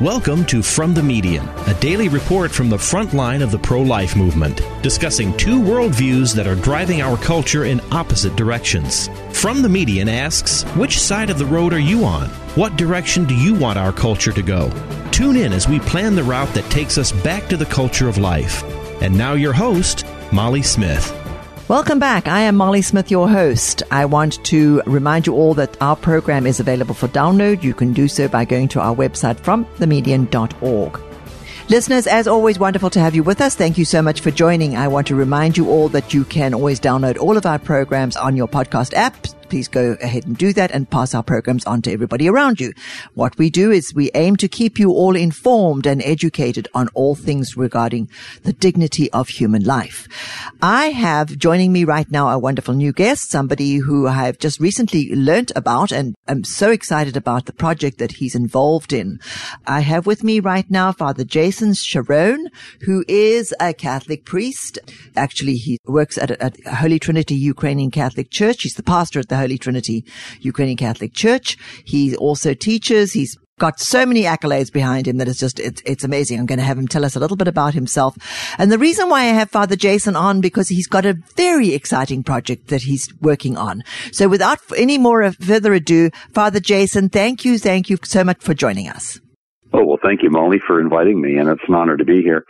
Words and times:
Welcome 0.00 0.46
to 0.46 0.62
From 0.62 0.94
the 0.94 1.02
Median, 1.02 1.46
a 1.66 1.74
daily 1.74 2.08
report 2.08 2.50
from 2.50 2.70
the 2.70 2.78
front 2.78 3.12
line 3.12 3.42
of 3.42 3.50
the 3.50 3.58
pro 3.58 3.82
life 3.82 4.16
movement, 4.16 4.62
discussing 4.82 5.36
two 5.36 5.60
worldviews 5.60 6.34
that 6.36 6.46
are 6.46 6.54
driving 6.54 7.02
our 7.02 7.18
culture 7.18 7.66
in 7.66 7.82
opposite 7.92 8.34
directions. 8.34 9.10
From 9.38 9.60
the 9.60 9.68
Median 9.68 10.08
asks, 10.08 10.62
Which 10.74 10.98
side 10.98 11.28
of 11.28 11.38
the 11.38 11.44
road 11.44 11.74
are 11.74 11.78
you 11.78 12.06
on? 12.06 12.30
What 12.56 12.78
direction 12.78 13.26
do 13.26 13.34
you 13.34 13.52
want 13.52 13.78
our 13.78 13.92
culture 13.92 14.32
to 14.32 14.40
go? 14.40 14.70
Tune 15.10 15.36
in 15.36 15.52
as 15.52 15.68
we 15.68 15.80
plan 15.80 16.14
the 16.14 16.24
route 16.24 16.54
that 16.54 16.70
takes 16.70 16.96
us 16.96 17.12
back 17.12 17.46
to 17.50 17.58
the 17.58 17.66
culture 17.66 18.08
of 18.08 18.16
life. 18.16 18.62
And 19.02 19.14
now, 19.18 19.34
your 19.34 19.52
host, 19.52 20.06
Molly 20.32 20.62
Smith. 20.62 21.14
Welcome 21.70 22.00
back. 22.00 22.26
I 22.26 22.40
am 22.40 22.56
Molly 22.56 22.82
Smith, 22.82 23.12
your 23.12 23.28
host. 23.28 23.84
I 23.92 24.04
want 24.04 24.44
to 24.46 24.82
remind 24.86 25.28
you 25.28 25.34
all 25.34 25.54
that 25.54 25.80
our 25.80 25.94
program 25.94 26.44
is 26.44 26.58
available 26.58 26.96
for 26.96 27.06
download. 27.06 27.62
You 27.62 27.74
can 27.74 27.92
do 27.92 28.08
so 28.08 28.26
by 28.26 28.44
going 28.44 28.66
to 28.70 28.80
our 28.80 28.92
website 28.92 29.38
from 29.38 29.64
themedian.org. 29.78 31.00
Listeners, 31.68 32.08
as 32.08 32.26
always, 32.26 32.58
wonderful 32.58 32.90
to 32.90 32.98
have 32.98 33.14
you 33.14 33.22
with 33.22 33.40
us. 33.40 33.54
Thank 33.54 33.78
you 33.78 33.84
so 33.84 34.02
much 34.02 34.20
for 34.20 34.32
joining. 34.32 34.76
I 34.76 34.88
want 34.88 35.06
to 35.06 35.14
remind 35.14 35.56
you 35.56 35.70
all 35.70 35.88
that 35.90 36.12
you 36.12 36.24
can 36.24 36.54
always 36.54 36.80
download 36.80 37.18
all 37.18 37.36
of 37.36 37.46
our 37.46 37.60
programs 37.60 38.16
on 38.16 38.36
your 38.36 38.48
podcast 38.48 38.92
app 38.94 39.14
please 39.50 39.68
go 39.68 39.96
ahead 40.00 40.24
and 40.24 40.38
do 40.38 40.52
that 40.52 40.70
and 40.70 40.88
pass 40.88 41.14
our 41.14 41.22
programs 41.22 41.64
on 41.64 41.82
to 41.82 41.92
everybody 41.92 42.28
around 42.28 42.60
you. 42.60 42.72
What 43.14 43.36
we 43.36 43.50
do 43.50 43.70
is 43.70 43.92
we 43.92 44.10
aim 44.14 44.36
to 44.36 44.48
keep 44.48 44.78
you 44.78 44.90
all 44.90 45.16
informed 45.16 45.86
and 45.86 46.00
educated 46.02 46.68
on 46.72 46.88
all 46.94 47.14
things 47.14 47.56
regarding 47.56 48.08
the 48.44 48.52
dignity 48.52 49.10
of 49.10 49.28
human 49.28 49.64
life. 49.64 50.06
I 50.62 50.86
have 50.90 51.36
joining 51.36 51.72
me 51.72 51.84
right 51.84 52.10
now 52.10 52.28
a 52.28 52.38
wonderful 52.38 52.74
new 52.74 52.92
guest, 52.92 53.30
somebody 53.30 53.76
who 53.76 54.06
I 54.06 54.12
have 54.12 54.38
just 54.38 54.60
recently 54.60 55.14
learnt 55.14 55.50
about 55.56 55.90
and 55.90 56.14
I'm 56.28 56.44
so 56.44 56.70
excited 56.70 57.16
about 57.16 57.46
the 57.46 57.52
project 57.52 57.98
that 57.98 58.12
he's 58.12 58.36
involved 58.36 58.92
in. 58.92 59.18
I 59.66 59.80
have 59.80 60.06
with 60.06 60.22
me 60.22 60.38
right 60.38 60.70
now 60.70 60.92
Father 60.92 61.24
Jason 61.24 61.70
Charron, 61.70 62.46
who 62.82 63.04
is 63.08 63.52
a 63.60 63.74
Catholic 63.74 64.24
priest. 64.24 64.78
Actually, 65.16 65.56
he 65.56 65.78
works 65.86 66.16
at, 66.16 66.30
at 66.30 66.56
Holy 66.66 67.00
Trinity 67.00 67.34
Ukrainian 67.34 67.90
Catholic 67.90 68.30
Church. 68.30 68.62
He's 68.62 68.74
the 68.74 68.82
pastor 68.82 69.18
at 69.18 69.28
the 69.28 69.36
Holy 69.40 69.58
Trinity 69.58 70.04
Ukrainian 70.40 70.76
Catholic 70.76 71.12
Church. 71.14 71.56
He 71.84 72.14
also 72.16 72.54
teaches. 72.54 73.12
He's 73.12 73.36
got 73.60 73.78
so 73.78 74.06
many 74.06 74.22
accolades 74.22 74.72
behind 74.72 75.06
him 75.06 75.18
that 75.18 75.28
it's 75.28 75.38
just, 75.38 75.60
it's, 75.60 75.82
it's 75.84 76.02
amazing. 76.02 76.40
I'm 76.40 76.46
going 76.46 76.58
to 76.58 76.64
have 76.64 76.78
him 76.78 76.88
tell 76.88 77.04
us 77.04 77.14
a 77.14 77.20
little 77.20 77.36
bit 77.36 77.46
about 77.46 77.74
himself. 77.74 78.16
And 78.58 78.72
the 78.72 78.78
reason 78.78 79.08
why 79.08 79.20
I 79.20 79.34
have 79.40 79.50
Father 79.50 79.76
Jason 79.76 80.16
on, 80.16 80.40
because 80.40 80.68
he's 80.68 80.86
got 80.86 81.04
a 81.04 81.18
very 81.36 81.74
exciting 81.74 82.24
project 82.24 82.68
that 82.68 82.82
he's 82.82 83.12
working 83.20 83.58
on. 83.58 83.82
So 84.12 84.28
without 84.28 84.58
any 84.76 84.98
more 84.98 85.30
further 85.32 85.74
ado, 85.74 86.10
Father 86.32 86.58
Jason, 86.58 87.10
thank 87.10 87.44
you. 87.44 87.58
Thank 87.58 87.90
you 87.90 87.98
so 88.02 88.24
much 88.24 88.40
for 88.40 88.54
joining 88.54 88.88
us. 88.88 89.20
Oh, 89.72 89.84
well, 89.84 89.98
thank 90.02 90.22
you, 90.22 90.30
Molly, 90.30 90.58
for 90.66 90.80
inviting 90.80 91.20
me, 91.20 91.36
and 91.36 91.48
it's 91.48 91.62
an 91.68 91.74
honor 91.74 91.96
to 91.96 92.04
be 92.04 92.22
here. 92.22 92.44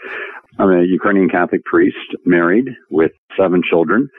I'm 0.60 0.70
a 0.70 0.84
Ukrainian 0.84 1.30
Catholic 1.30 1.64
priest, 1.64 1.96
married 2.26 2.66
with 2.90 3.12
seven 3.38 3.62
children, 3.68 4.10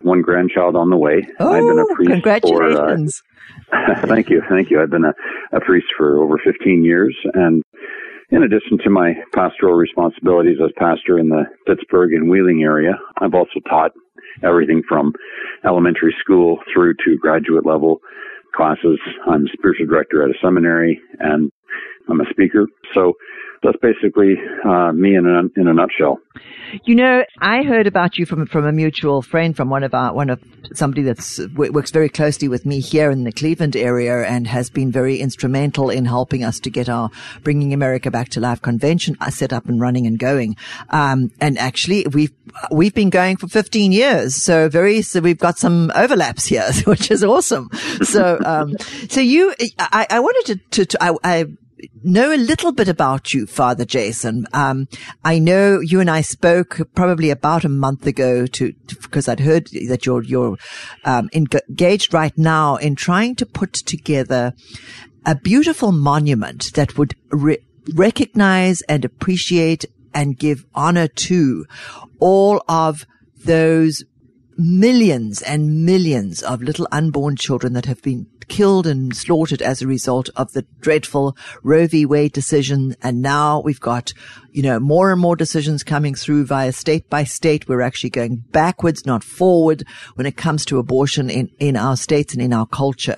one 0.00 0.22
grandchild 0.22 0.74
on 0.74 0.88
the 0.88 0.96
way. 0.96 1.22
Oh, 1.38 1.52
I've 1.52 1.60
been 1.60 1.78
a 1.78 1.94
priest 1.94 2.12
congratulations. 2.12 3.22
For, 3.68 3.76
uh, 3.76 4.06
thank 4.06 4.30
you, 4.30 4.42
thank 4.48 4.70
you. 4.70 4.80
I've 4.80 4.90
been 4.90 5.04
a, 5.04 5.12
a 5.52 5.60
priest 5.60 5.88
for 5.96 6.22
over 6.22 6.40
15 6.42 6.82
years, 6.82 7.14
and 7.34 7.62
in 8.30 8.42
addition 8.42 8.78
to 8.84 8.90
my 8.90 9.12
pastoral 9.34 9.74
responsibilities 9.74 10.56
as 10.64 10.70
pastor 10.78 11.18
in 11.18 11.28
the 11.28 11.44
Pittsburgh 11.66 12.14
and 12.14 12.30
Wheeling 12.30 12.62
area, 12.62 12.92
I've 13.20 13.34
also 13.34 13.60
taught 13.68 13.92
everything 14.42 14.82
from 14.88 15.12
elementary 15.66 16.14
school 16.20 16.58
through 16.72 16.94
to 17.04 17.18
graduate 17.20 17.66
level 17.66 17.98
classes. 18.56 18.98
I'm 19.28 19.46
spiritual 19.52 19.86
director 19.86 20.22
at 20.22 20.30
a 20.30 20.38
seminary 20.42 20.98
and 21.20 21.50
I'm 22.08 22.20
a 22.22 22.30
speaker. 22.30 22.66
So 22.94 23.12
that's 23.62 23.78
basically 23.80 24.34
uh, 24.64 24.92
me 24.92 25.14
in 25.14 25.26
a, 25.26 25.60
in 25.60 25.68
a 25.68 25.74
nutshell. 25.74 26.18
You 26.84 26.94
know, 26.94 27.24
I 27.38 27.62
heard 27.62 27.86
about 27.86 28.16
you 28.16 28.24
from 28.24 28.46
from 28.46 28.64
a 28.64 28.72
mutual 28.72 29.20
friend, 29.20 29.54
from 29.54 29.68
one 29.68 29.84
of 29.84 29.92
our 29.92 30.14
one 30.14 30.30
of 30.30 30.42
somebody 30.72 31.02
that's 31.02 31.38
works 31.54 31.90
very 31.90 32.08
closely 32.08 32.48
with 32.48 32.64
me 32.64 32.80
here 32.80 33.10
in 33.10 33.24
the 33.24 33.32
Cleveland 33.32 33.76
area, 33.76 34.24
and 34.24 34.46
has 34.46 34.70
been 34.70 34.90
very 34.90 35.18
instrumental 35.18 35.90
in 35.90 36.06
helping 36.06 36.42
us 36.42 36.58
to 36.60 36.70
get 36.70 36.88
our 36.88 37.10
bringing 37.42 37.74
America 37.74 38.10
back 38.10 38.30
to 38.30 38.40
life 38.40 38.62
convention 38.62 39.18
uh, 39.20 39.28
set 39.28 39.52
up 39.52 39.66
and 39.66 39.82
running 39.82 40.06
and 40.06 40.18
going. 40.18 40.56
Um, 40.90 41.30
and 41.40 41.58
actually, 41.58 42.06
we've 42.10 42.32
we've 42.70 42.94
been 42.94 43.10
going 43.10 43.36
for 43.36 43.48
15 43.48 43.92
years, 43.92 44.34
so 44.34 44.70
very 44.70 45.02
so 45.02 45.20
we've 45.20 45.38
got 45.38 45.58
some 45.58 45.92
overlaps 45.94 46.46
here, 46.46 46.72
which 46.84 47.10
is 47.10 47.22
awesome. 47.22 47.68
So, 48.02 48.38
um, 48.46 48.78
so 49.10 49.20
you, 49.20 49.54
I, 49.78 50.06
I 50.08 50.20
wanted 50.20 50.46
to, 50.46 50.70
to, 50.70 50.86
to 50.86 51.04
I, 51.04 51.16
I 51.22 51.46
know 52.02 52.32
a 52.32 52.36
little 52.36 52.72
bit 52.72 52.88
about 52.88 53.32
you, 53.32 53.46
Father 53.46 53.84
Jason. 53.84 54.46
Um, 54.52 54.88
I 55.24 55.38
know 55.38 55.80
you 55.80 56.00
and 56.00 56.10
I 56.10 56.20
spoke 56.20 56.80
probably 56.94 57.30
about 57.30 57.64
a 57.64 57.68
month 57.68 58.06
ago 58.06 58.46
to, 58.46 58.72
because 58.86 59.28
I'd 59.28 59.40
heard 59.40 59.68
that 59.88 60.06
you're, 60.06 60.22
you're, 60.22 60.56
um, 61.04 61.28
engaged 61.32 62.14
right 62.14 62.36
now 62.36 62.76
in 62.76 62.94
trying 62.94 63.34
to 63.36 63.46
put 63.46 63.72
together 63.72 64.54
a 65.24 65.34
beautiful 65.34 65.92
monument 65.92 66.72
that 66.74 66.98
would 66.98 67.14
re- 67.30 67.58
recognize 67.94 68.82
and 68.82 69.04
appreciate 69.04 69.84
and 70.14 70.38
give 70.38 70.66
honor 70.74 71.08
to 71.08 71.64
all 72.18 72.62
of 72.68 73.06
those 73.44 74.04
millions 74.56 75.42
and 75.42 75.84
millions 75.84 76.42
of 76.42 76.62
little 76.62 76.86
unborn 76.92 77.36
children 77.36 77.72
that 77.72 77.86
have 77.86 78.02
been 78.02 78.26
killed 78.52 78.86
and 78.86 79.16
slaughtered 79.16 79.62
as 79.62 79.80
a 79.80 79.86
result 79.86 80.28
of 80.36 80.52
the 80.52 80.66
dreadful 80.80 81.34
Roe 81.62 81.86
v. 81.86 82.04
Wade 82.04 82.32
decision. 82.32 82.94
And 83.00 83.22
now 83.22 83.60
we've 83.60 83.80
got, 83.80 84.12
you 84.50 84.62
know, 84.62 84.78
more 84.78 85.10
and 85.10 85.18
more 85.18 85.36
decisions 85.36 85.82
coming 85.82 86.14
through 86.14 86.44
via 86.44 86.70
state 86.72 87.08
by 87.08 87.24
state. 87.24 87.66
We're 87.66 87.80
actually 87.80 88.10
going 88.10 88.44
backwards, 88.52 89.06
not 89.06 89.24
forward 89.24 89.84
when 90.16 90.26
it 90.26 90.36
comes 90.36 90.66
to 90.66 90.78
abortion 90.78 91.30
in, 91.30 91.50
in 91.58 91.78
our 91.78 91.96
states 91.96 92.34
and 92.34 92.42
in 92.42 92.52
our 92.52 92.66
culture. 92.66 93.16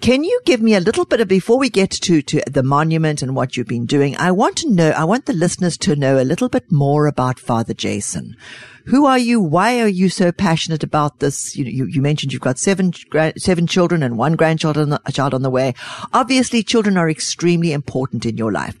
Can 0.00 0.22
you 0.22 0.40
give 0.44 0.62
me 0.62 0.76
a 0.76 0.80
little 0.80 1.04
bit 1.04 1.20
of, 1.20 1.26
before 1.26 1.58
we 1.58 1.68
get 1.68 1.90
to, 1.90 2.22
to 2.22 2.40
the 2.46 2.62
monument 2.62 3.22
and 3.22 3.34
what 3.34 3.56
you've 3.56 3.66
been 3.66 3.86
doing, 3.86 4.16
I 4.18 4.30
want 4.30 4.58
to 4.58 4.70
know, 4.70 4.90
I 4.90 5.02
want 5.02 5.26
the 5.26 5.32
listeners 5.32 5.76
to 5.78 5.96
know 5.96 6.20
a 6.20 6.22
little 6.22 6.48
bit 6.48 6.70
more 6.70 7.08
about 7.08 7.40
Father 7.40 7.74
Jason. 7.74 8.36
Who 8.86 9.06
are 9.06 9.18
you? 9.18 9.40
Why 9.40 9.80
are 9.80 9.88
you 9.88 10.08
so 10.08 10.30
passionate 10.30 10.82
about 10.82 11.20
this? 11.20 11.56
You, 11.56 11.64
you, 11.64 11.86
you 11.86 12.02
mentioned 12.02 12.32
you've 12.32 12.42
got 12.42 12.58
seven, 12.58 12.92
seven 13.38 13.66
children 13.66 14.02
and 14.02 14.18
one 14.18 14.36
grandchild 14.36 14.76
on 14.76 14.90
the, 14.90 15.00
a 15.06 15.12
child 15.12 15.32
on 15.32 15.42
the 15.42 15.50
way. 15.50 15.74
Obviously, 16.12 16.62
children 16.62 16.98
are 16.98 17.08
extremely 17.08 17.72
important 17.72 18.26
in 18.26 18.36
your 18.36 18.52
life. 18.52 18.78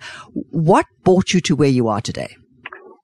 What 0.50 0.86
brought 1.04 1.32
you 1.32 1.40
to 1.42 1.56
where 1.56 1.68
you 1.68 1.88
are 1.88 2.02
today? 2.02 2.36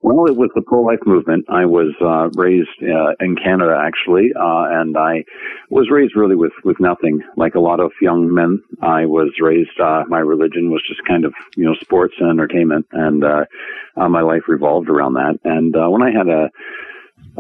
Well, 0.03 0.25
it 0.27 0.37
was 0.37 0.51
the 0.55 0.63
pro-life 0.63 1.01
movement. 1.05 1.45
I 1.51 1.67
was 1.67 1.95
uh, 2.01 2.31
raised 2.35 2.69
uh, 2.83 3.13
in 3.21 3.37
Canada, 3.37 3.79
actually, 3.79 4.31
uh, 4.35 4.81
and 4.81 4.97
I 4.97 5.25
was 5.69 5.91
raised 5.91 6.17
really 6.17 6.37
with 6.37 6.53
with 6.65 6.81
nothing. 6.81 7.21
Like 7.37 7.55
a 7.55 7.61
lot 7.61 7.81
of 7.81 7.93
young 8.01 8.33
men, 8.33 8.63
I 8.81 9.05
was 9.05 9.29
raised. 9.41 9.79
Uh, 9.79 10.05
my 10.09 10.21
religion 10.21 10.71
was 10.71 10.83
just 10.89 11.07
kind 11.07 11.27
of 11.27 11.35
you 11.55 11.65
know 11.65 11.75
sports 11.83 12.15
and 12.19 12.31
entertainment, 12.31 12.87
and 12.93 13.23
uh, 13.23 13.45
uh, 13.97 14.09
my 14.09 14.23
life 14.23 14.49
revolved 14.49 14.89
around 14.89 15.15
that. 15.15 15.39
And 15.45 15.77
uh, 15.77 15.91
when 15.91 16.03
I 16.03 16.11
had 16.11 16.29
a 16.29 16.49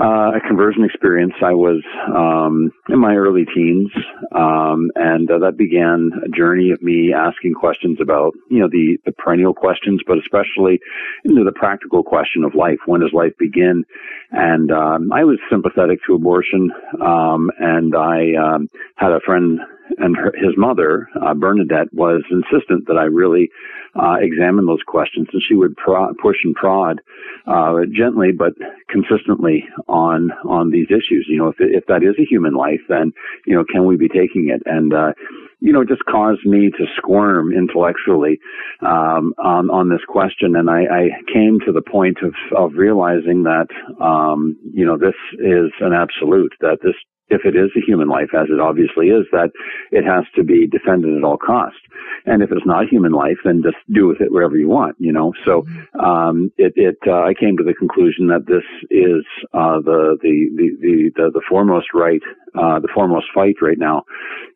uh, 0.00 0.32
a 0.36 0.40
conversion 0.46 0.84
experience. 0.84 1.34
I 1.44 1.52
was 1.52 1.82
um, 2.08 2.72
in 2.88 2.98
my 2.98 3.14
early 3.14 3.44
teens, 3.54 3.90
um, 4.32 4.90
and 4.94 5.30
uh, 5.30 5.38
that 5.40 5.56
began 5.56 6.10
a 6.24 6.28
journey 6.28 6.70
of 6.70 6.82
me 6.82 7.12
asking 7.14 7.54
questions 7.54 7.98
about, 8.00 8.32
you 8.48 8.60
know, 8.60 8.68
the, 8.68 8.98
the 9.04 9.12
perennial 9.12 9.52
questions, 9.52 10.00
but 10.06 10.18
especially 10.18 10.80
into 11.24 11.44
the 11.44 11.52
practical 11.52 12.02
question 12.02 12.44
of 12.44 12.54
life. 12.54 12.78
When 12.86 13.02
does 13.02 13.12
life 13.12 13.32
begin? 13.38 13.84
And 14.30 14.72
um, 14.72 15.12
I 15.12 15.24
was 15.24 15.38
sympathetic 15.50 15.98
to 16.06 16.14
abortion, 16.14 16.70
um, 17.00 17.50
and 17.58 17.94
I 17.94 18.34
um, 18.34 18.70
had 18.96 19.12
a 19.12 19.20
friend 19.20 19.60
and 19.98 20.16
her, 20.16 20.32
his 20.36 20.56
mother, 20.56 21.08
uh, 21.20 21.34
Bernadette, 21.34 21.92
was 21.92 22.22
insistent 22.30 22.86
that 22.86 22.96
I 22.96 23.04
really 23.04 23.50
uh, 23.94 24.16
examine 24.20 24.66
those 24.66 24.82
questions, 24.86 25.28
and 25.32 25.42
she 25.46 25.54
would 25.54 25.76
push 25.76 26.36
and 26.44 26.54
prod 26.54 27.00
uh, 27.46 27.74
gently 27.92 28.30
but 28.32 28.52
consistently 28.88 29.64
on 29.88 30.30
on 30.48 30.70
these 30.70 30.86
issues. 30.88 31.26
You 31.28 31.38
know, 31.38 31.48
if 31.48 31.56
if 31.58 31.86
that 31.86 32.02
is 32.02 32.14
a 32.18 32.28
human 32.28 32.54
life, 32.54 32.80
then 32.88 33.12
you 33.46 33.54
know, 33.54 33.64
can 33.64 33.86
we 33.86 33.96
be 33.96 34.08
taking 34.08 34.50
it? 34.50 34.62
And 34.66 34.94
uh, 34.94 35.12
you 35.60 35.72
know, 35.72 35.84
just 35.84 36.04
caused 36.04 36.44
me 36.46 36.70
to 36.70 36.84
squirm 36.96 37.52
intellectually 37.52 38.38
um, 38.80 39.34
on 39.42 39.70
on 39.70 39.88
this 39.88 40.04
question, 40.08 40.56
and 40.56 40.70
I, 40.70 40.82
I 40.82 41.08
came 41.32 41.58
to 41.66 41.72
the 41.72 41.82
point 41.82 42.18
of 42.22 42.34
of 42.56 42.72
realizing 42.74 43.44
that 43.44 43.66
um, 44.00 44.56
you 44.72 44.86
know 44.86 44.96
this 44.96 45.16
is 45.34 45.70
an 45.80 45.92
absolute 45.92 46.52
that 46.60 46.78
this 46.82 46.94
if 47.30 47.42
it 47.44 47.56
is 47.56 47.70
a 47.76 47.86
human 47.86 48.08
life, 48.08 48.30
as 48.34 48.48
it 48.50 48.60
obviously 48.60 49.08
is, 49.08 49.26
that 49.32 49.50
it 49.90 50.04
has 50.04 50.24
to 50.36 50.44
be 50.44 50.66
defended 50.66 51.16
at 51.16 51.24
all 51.24 51.38
costs. 51.38 51.80
and 52.26 52.42
if 52.42 52.50
it's 52.52 52.66
not 52.66 52.86
human 52.88 53.12
life, 53.12 53.38
then 53.44 53.62
just 53.62 53.76
do 53.92 54.08
with 54.08 54.20
it 54.20 54.32
whatever 54.32 54.56
you 54.56 54.68
want, 54.68 54.96
you 54.98 55.12
know. 55.12 55.32
So 55.44 55.62
mm-hmm. 55.62 56.00
um, 56.00 56.52
it, 56.58 56.72
it 56.76 56.98
uh, 57.06 57.22
I 57.22 57.34
came 57.34 57.56
to 57.56 57.64
the 57.64 57.74
conclusion 57.74 58.28
that 58.28 58.46
this 58.46 58.64
is 58.90 59.24
uh, 59.54 59.80
the, 59.80 60.16
the, 60.22 60.50
the 60.56 61.10
the 61.16 61.30
the 61.32 61.42
foremost 61.48 61.88
right, 61.94 62.22
uh, 62.54 62.80
the 62.80 62.88
foremost 62.92 63.26
fight 63.34 63.56
right 63.62 63.78
now, 63.78 64.02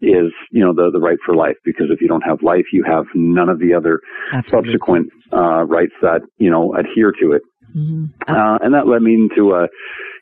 is 0.01 0.33
you 0.51 0.65
know 0.65 0.75
the 0.75 0.91
the 0.93 1.01
right 1.01 1.19
for 1.25 1.35
life. 1.35 1.57
Because 1.65 1.87
if 1.91 2.01
you 2.01 2.09
don't 2.09 2.23
have 2.23 2.43
life, 2.43 2.67
you 2.73 2.85
have 2.85 3.07
none 3.15 3.49
of 3.49 3.59
the 3.59 3.73
other 3.75 4.01
Absolutely. 4.33 4.73
subsequent 4.73 5.09
uh, 5.33 5.65
rights 5.65 5.95
that 6.03 6.21
you 6.39 6.51
know 6.51 6.75
adhere 6.75 7.13
to 7.21 7.33
it. 7.33 7.43
Mm-hmm. 7.77 8.05
Uh, 8.29 8.59
and 8.63 8.75
that 8.75 8.87
led 8.87 9.03
me 9.03 9.15
into 9.15 9.53
a 9.53 9.67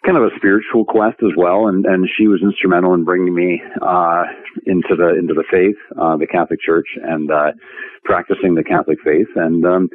kind 0.04 0.16
of 0.16 0.24
a 0.24 0.34
spiritual 0.36 0.84
quest 0.84 1.18
as 1.22 1.30
well. 1.36 1.68
And, 1.68 1.86
and 1.86 2.08
she 2.16 2.26
was 2.26 2.40
instrumental 2.42 2.94
in 2.94 3.04
bringing 3.04 3.34
me, 3.34 3.62
uh, 3.80 4.24
into 4.66 4.96
the, 4.96 5.16
into 5.18 5.34
the 5.34 5.44
faith, 5.50 5.76
uh, 6.00 6.16
the 6.16 6.26
Catholic 6.26 6.60
Church 6.60 6.88
and, 7.02 7.30
uh, 7.30 7.52
practicing 8.04 8.54
the 8.54 8.64
Catholic 8.64 8.98
faith. 9.04 9.28
And, 9.36 9.64
um, 9.64 9.90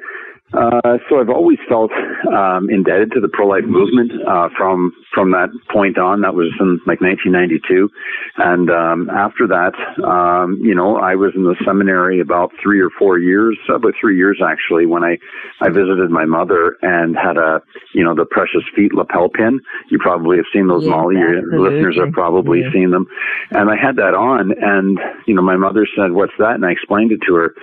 uh, 0.53 0.95
so 1.09 1.19
I've 1.19 1.29
always 1.29 1.57
felt 1.67 1.91
um, 2.31 2.69
indebted 2.69 3.11
to 3.11 3.19
the 3.19 3.27
pro-life 3.27 3.65
movement 3.65 4.13
uh, 4.25 4.47
from 4.57 4.94
from 5.13 5.31
that 5.31 5.49
point 5.69 5.97
on. 5.97 6.21
That 6.21 6.35
was 6.35 6.47
in 6.61 6.79
like 6.88 7.01
1992, 7.01 7.89
and 8.38 8.71
um, 8.71 9.09
after 9.09 9.45
that, 9.47 9.75
um, 10.07 10.57
you 10.63 10.73
know, 10.73 10.95
I 10.95 11.15
was 11.15 11.33
in 11.35 11.44
the 11.44 11.55
seminary 11.65 12.21
about 12.21 12.53
three 12.63 12.79
or 12.79 12.89
four 12.97 13.19
years, 13.19 13.59
about 13.67 13.94
three 13.99 14.15
years 14.15 14.39
actually, 14.39 14.85
when 14.85 15.03
I 15.03 15.17
I 15.59 15.67
visited 15.67 16.11
my 16.11 16.23
mother 16.23 16.77
and 16.81 17.17
had 17.17 17.35
a 17.35 17.61
you 17.94 18.05
know 18.05 18.15
the 18.15 18.25
precious 18.25 18.63
feet 18.73 18.94
lapel 18.94 19.27
pin. 19.27 19.59
You 19.91 19.99
probably 19.99 20.38
have 20.38 20.47
seen 20.53 20.67
those, 20.67 20.85
yeah, 20.85 20.91
Molly. 20.91 21.15
Your 21.15 21.44
listeners 21.59 21.97
have 21.99 22.13
probably 22.13 22.61
yeah. 22.61 22.71
seen 22.71 22.91
them, 22.91 23.05
and 23.51 23.69
I 23.69 23.75
had 23.75 23.97
that 23.97 24.15
on, 24.15 24.53
and 24.55 24.97
you 25.27 25.35
know, 25.35 25.41
my 25.41 25.57
mother 25.57 25.85
said, 25.94 26.13
"What's 26.13 26.38
that?" 26.39 26.55
And 26.55 26.65
I 26.65 26.71
explained 26.71 27.11
it 27.11 27.19
to 27.27 27.35
her, 27.35 27.53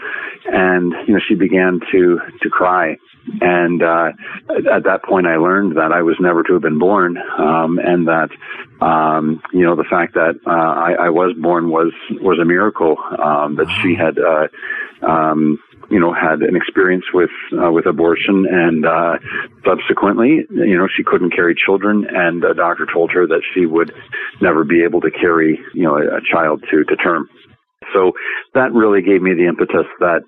and 0.53 0.93
you 1.09 1.15
know, 1.15 1.21
she 1.27 1.35
began 1.35 1.81
to 1.91 2.21
to 2.43 2.51
cry 2.51 2.74
and 3.41 3.83
uh, 3.83 4.13
at 4.73 4.85
that 4.85 5.01
point, 5.09 5.27
I 5.27 5.37
learned 5.37 5.77
that 5.77 5.93
I 5.93 6.03
was 6.03 6.17
never 6.21 6.43
to 6.43 6.53
have 6.55 6.63
been 6.63 6.79
born, 6.79 7.17
um, 7.39 7.79
and 7.79 8.07
that 8.07 8.29
um, 8.85 9.43
you 9.53 9.65
know 9.65 9.77
the 9.77 9.85
fact 9.89 10.15
that 10.15 10.39
uh, 10.47 10.51
I, 10.51 11.07
I 11.07 11.11
was 11.11 11.35
born 11.41 11.71
was 11.71 11.93
was 12.11 12.39
a 12.41 12.45
miracle. 12.45 12.97
Um, 13.01 13.57
that 13.57 13.69
she 13.83 13.95
had 13.95 14.19
uh, 14.19 15.09
um, 15.11 15.59
you 15.91 15.99
know 15.99 16.13
had 16.13 16.41
an 16.43 16.57
experience 16.57 17.05
with 17.15 17.31
uh, 17.53 17.71
with 17.73 17.87
abortion, 17.87 18.47
and 18.51 18.85
uh, 18.85 19.19
subsequently, 19.65 20.47
you 20.51 20.77
know, 20.77 20.89
she 20.95 21.05
couldn't 21.05 21.31
carry 21.35 21.55
children, 21.55 22.07
and 22.11 22.45
a 22.45 22.55
doctor 22.55 22.87
told 22.93 23.11
her 23.13 23.27
that 23.27 23.43
she 23.55 23.67
would 23.67 23.93
never 24.41 24.65
be 24.65 24.83
able 24.85 25.01
to 25.01 25.11
carry 25.11 25.59
you 25.73 25.85
know 25.85 25.97
a, 25.97 26.19
a 26.19 26.21
child 26.31 26.63
to 26.71 26.85
to 26.85 26.97
term. 26.97 27.29
So 27.93 28.13
that 28.55 28.73
really 28.73 29.03
gave 29.03 29.23
me 29.23 29.35
the 29.35 29.47
impetus 29.47 29.87
that 30.01 30.23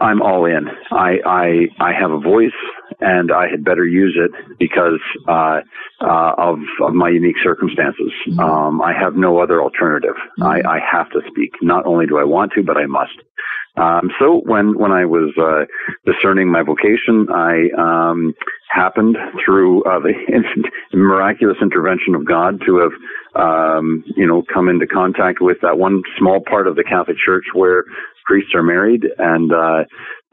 I'm 0.00 0.22
all 0.22 0.44
in. 0.44 0.66
I, 0.90 1.18
I, 1.24 1.46
I 1.78 1.92
have 1.98 2.10
a 2.10 2.18
voice 2.18 2.50
and 3.00 3.30
I 3.30 3.48
had 3.48 3.64
better 3.64 3.86
use 3.86 4.18
it 4.18 4.32
because, 4.58 5.00
uh, 5.28 5.60
uh, 6.00 6.32
of, 6.36 6.58
of 6.82 6.94
my 6.94 7.10
unique 7.10 7.36
circumstances. 7.42 8.12
Mm-hmm. 8.28 8.40
Um, 8.40 8.82
I 8.82 8.92
have 8.92 9.14
no 9.14 9.38
other 9.38 9.62
alternative. 9.62 10.16
Mm-hmm. 10.38 10.42
I, 10.42 10.76
I 10.76 10.78
have 10.90 11.10
to 11.10 11.20
speak. 11.28 11.52
Not 11.62 11.86
only 11.86 12.06
do 12.06 12.18
I 12.18 12.24
want 12.24 12.52
to, 12.56 12.62
but 12.64 12.76
I 12.76 12.86
must. 12.86 13.14
Um, 13.76 14.10
so 14.20 14.40
when, 14.44 14.78
when 14.78 14.92
I 14.92 15.04
was, 15.04 15.32
uh, 15.38 15.66
discerning 16.10 16.50
my 16.50 16.62
vocation, 16.62 17.26
I, 17.30 17.70
um, 17.78 18.34
happened 18.70 19.16
through, 19.44 19.84
uh, 19.84 20.00
the 20.00 20.12
miraculous 20.92 21.58
intervention 21.62 22.14
of 22.16 22.26
God 22.26 22.60
to 22.66 22.78
have, 22.78 22.92
um, 23.36 24.04
you 24.16 24.26
know, 24.26 24.42
come 24.52 24.68
into 24.68 24.86
contact 24.86 25.40
with 25.40 25.58
that 25.62 25.78
one 25.78 26.02
small 26.18 26.40
part 26.40 26.66
of 26.66 26.76
the 26.76 26.84
Catholic 26.84 27.16
Church 27.24 27.44
where 27.52 27.84
priests 28.24 28.52
are 28.54 28.62
married, 28.62 29.04
and 29.18 29.52
uh, 29.52 29.84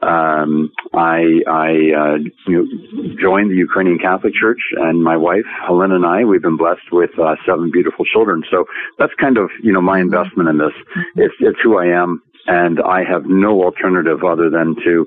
um, 0.04 0.72
I, 0.92 1.40
I 1.46 1.68
uh, 1.96 2.16
you 2.46 2.56
know, 2.56 3.14
joined 3.20 3.50
the 3.50 3.56
Ukrainian 3.56 3.98
Catholic 3.98 4.34
Church, 4.34 4.60
and 4.76 5.02
my 5.02 5.16
wife 5.16 5.46
Helena 5.66 5.94
and 5.96 6.06
I, 6.06 6.24
we've 6.24 6.42
been 6.42 6.56
blessed 6.56 6.90
with 6.90 7.10
uh, 7.18 7.36
seven 7.46 7.70
beautiful 7.70 8.04
children. 8.04 8.42
So 8.50 8.64
that's 8.98 9.12
kind 9.20 9.38
of 9.38 9.50
you 9.62 9.72
know 9.72 9.80
my 9.80 10.00
investment 10.00 10.48
in 10.48 10.58
this. 10.58 10.74
It's 11.16 11.34
it's 11.40 11.58
who 11.62 11.78
I 11.78 11.86
am, 11.86 12.22
and 12.46 12.80
I 12.80 13.04
have 13.04 13.26
no 13.26 13.62
alternative 13.62 14.24
other 14.24 14.50
than 14.50 14.74
to 14.84 15.06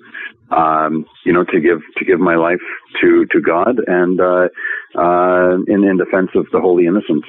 um, 0.51 1.05
you 1.25 1.33
know, 1.33 1.43
to 1.43 1.59
give 1.59 1.79
to 1.97 2.05
give 2.05 2.19
my 2.19 2.35
life 2.35 2.61
to 3.01 3.25
to 3.31 3.41
God 3.41 3.79
and 3.87 4.19
uh, 4.19 4.47
uh, 4.97 5.57
in 5.67 5.83
in 5.83 5.97
defense 5.97 6.31
of 6.35 6.45
the 6.51 6.59
holy 6.59 6.85
innocents. 6.85 7.27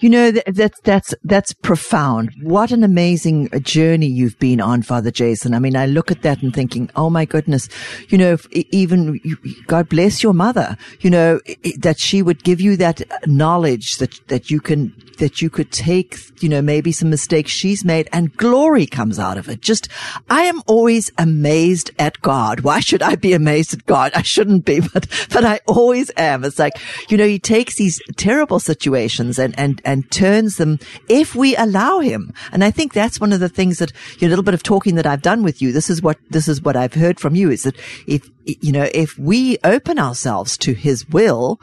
You 0.00 0.10
know 0.10 0.30
that's 0.30 0.80
that's 0.80 1.14
that's 1.24 1.52
profound. 1.52 2.30
What 2.42 2.72
an 2.72 2.82
amazing 2.82 3.50
journey 3.60 4.06
you've 4.06 4.38
been 4.38 4.60
on, 4.60 4.82
Father 4.82 5.10
Jason. 5.10 5.54
I 5.54 5.58
mean, 5.58 5.76
I 5.76 5.86
look 5.86 6.10
at 6.10 6.22
that 6.22 6.42
and 6.42 6.54
thinking, 6.54 6.90
oh 6.96 7.10
my 7.10 7.24
goodness, 7.24 7.68
you 8.08 8.18
know, 8.18 8.38
even 8.50 9.20
God 9.66 9.88
bless 9.88 10.22
your 10.22 10.34
mother. 10.34 10.76
You 11.00 11.10
know 11.10 11.40
that 11.78 11.98
she 11.98 12.22
would 12.22 12.42
give 12.44 12.60
you 12.60 12.76
that 12.78 13.02
knowledge 13.26 13.98
that 13.98 14.20
that 14.28 14.50
you 14.50 14.60
can 14.60 14.92
that 15.22 15.40
you 15.40 15.48
could 15.48 15.70
take, 15.70 16.18
you 16.42 16.48
know, 16.48 16.60
maybe 16.60 16.90
some 16.90 17.08
mistakes 17.08 17.52
she's 17.52 17.84
made 17.84 18.08
and 18.12 18.36
glory 18.36 18.86
comes 18.86 19.20
out 19.20 19.38
of 19.38 19.48
it. 19.48 19.60
Just, 19.60 19.88
I 20.28 20.42
am 20.42 20.62
always 20.66 21.12
amazed 21.16 21.92
at 21.96 22.20
God. 22.22 22.60
Why 22.60 22.80
should 22.80 23.02
I 23.02 23.14
be 23.14 23.32
amazed 23.32 23.72
at 23.72 23.86
God? 23.86 24.10
I 24.16 24.22
shouldn't 24.22 24.64
be, 24.64 24.80
but, 24.92 25.01
but 25.30 25.44
I 25.44 25.60
always 25.66 26.10
am. 26.16 26.44
It's 26.44 26.58
like, 26.58 26.74
you 27.08 27.16
know, 27.16 27.26
he 27.26 27.38
takes 27.38 27.76
these 27.76 28.00
terrible 28.16 28.60
situations 28.60 29.38
and, 29.38 29.58
and, 29.58 29.80
and 29.84 30.10
turns 30.10 30.56
them 30.56 30.78
if 31.08 31.34
we 31.34 31.56
allow 31.56 32.00
him. 32.00 32.32
And 32.52 32.64
I 32.64 32.70
think 32.70 32.92
that's 32.92 33.20
one 33.20 33.32
of 33.32 33.40
the 33.40 33.48
things 33.48 33.78
that, 33.78 33.92
you 34.18 34.26
know, 34.26 34.28
a 34.28 34.32
little 34.32 34.44
bit 34.44 34.54
of 34.54 34.62
talking 34.62 34.94
that 34.96 35.06
I've 35.06 35.22
done 35.22 35.42
with 35.42 35.62
you. 35.62 35.72
This 35.72 35.90
is 35.90 36.02
what, 36.02 36.18
this 36.30 36.48
is 36.48 36.62
what 36.62 36.76
I've 36.76 36.94
heard 36.94 37.20
from 37.20 37.34
you 37.34 37.50
is 37.50 37.62
that 37.64 37.76
if, 38.06 38.28
you 38.44 38.72
know, 38.72 38.88
if 38.92 39.18
we 39.18 39.58
open 39.64 39.98
ourselves 39.98 40.56
to 40.58 40.74
his 40.74 41.08
will, 41.08 41.60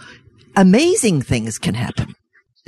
amazing 0.55 1.21
things 1.21 1.57
can 1.57 1.75
happen. 1.75 2.15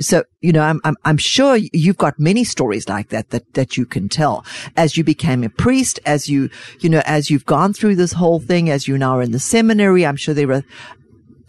So, 0.02 0.24
you 0.40 0.52
know, 0.52 0.62
I'm, 0.62 0.80
I'm, 0.84 0.96
I'm 1.04 1.16
sure 1.16 1.56
you've 1.56 1.96
got 1.96 2.18
many 2.18 2.44
stories 2.44 2.88
like 2.88 3.08
that, 3.08 3.30
that, 3.30 3.54
that 3.54 3.76
you 3.76 3.86
can 3.86 4.08
tell 4.08 4.44
as 4.76 4.96
you 4.96 5.04
became 5.04 5.44
a 5.44 5.48
priest, 5.48 6.00
as 6.04 6.28
you, 6.28 6.50
you 6.80 6.88
know, 6.88 7.02
as 7.06 7.30
you've 7.30 7.46
gone 7.46 7.72
through 7.72 7.96
this 7.96 8.12
whole 8.12 8.40
thing, 8.40 8.70
as 8.70 8.86
you 8.86 8.98
now 8.98 9.18
are 9.18 9.22
in 9.22 9.32
the 9.32 9.38
seminary. 9.38 10.04
I'm 10.04 10.16
sure 10.16 10.34
there 10.34 10.48
were 10.48 10.64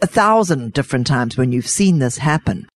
a 0.04 0.06
thousand 0.06 0.72
different 0.74 1.06
times 1.06 1.36
when 1.36 1.50
you've 1.50 1.68
seen 1.68 1.98
this 1.98 2.18
happen. 2.18 2.68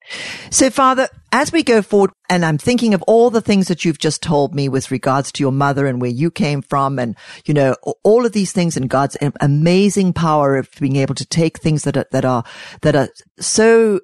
So, 0.50 0.70
Father, 0.70 1.08
as 1.30 1.52
we 1.52 1.62
go 1.62 1.82
forward, 1.82 2.10
and 2.30 2.42
I'm 2.42 2.56
thinking 2.56 2.94
of 2.94 3.02
all 3.02 3.28
the 3.28 3.42
things 3.42 3.68
that 3.68 3.84
you've 3.84 3.98
just 3.98 4.22
told 4.22 4.54
me 4.54 4.68
with 4.68 4.90
regards 4.90 5.30
to 5.32 5.42
your 5.42 5.52
mother 5.52 5.86
and 5.86 6.00
where 6.00 6.10
you 6.10 6.30
came 6.30 6.62
from, 6.62 6.98
and 6.98 7.16
you 7.44 7.52
know 7.52 7.76
all 8.02 8.24
of 8.24 8.32
these 8.32 8.52
things, 8.52 8.76
and 8.76 8.88
God's 8.88 9.18
amazing 9.40 10.14
power 10.14 10.56
of 10.56 10.70
being 10.80 10.96
able 10.96 11.14
to 11.16 11.26
take 11.26 11.58
things 11.58 11.84
that 11.84 11.98
are 11.98 12.06
that 12.12 12.24
are 12.24 12.44
that 12.80 12.96
are 12.96 13.10
so 13.38 14.00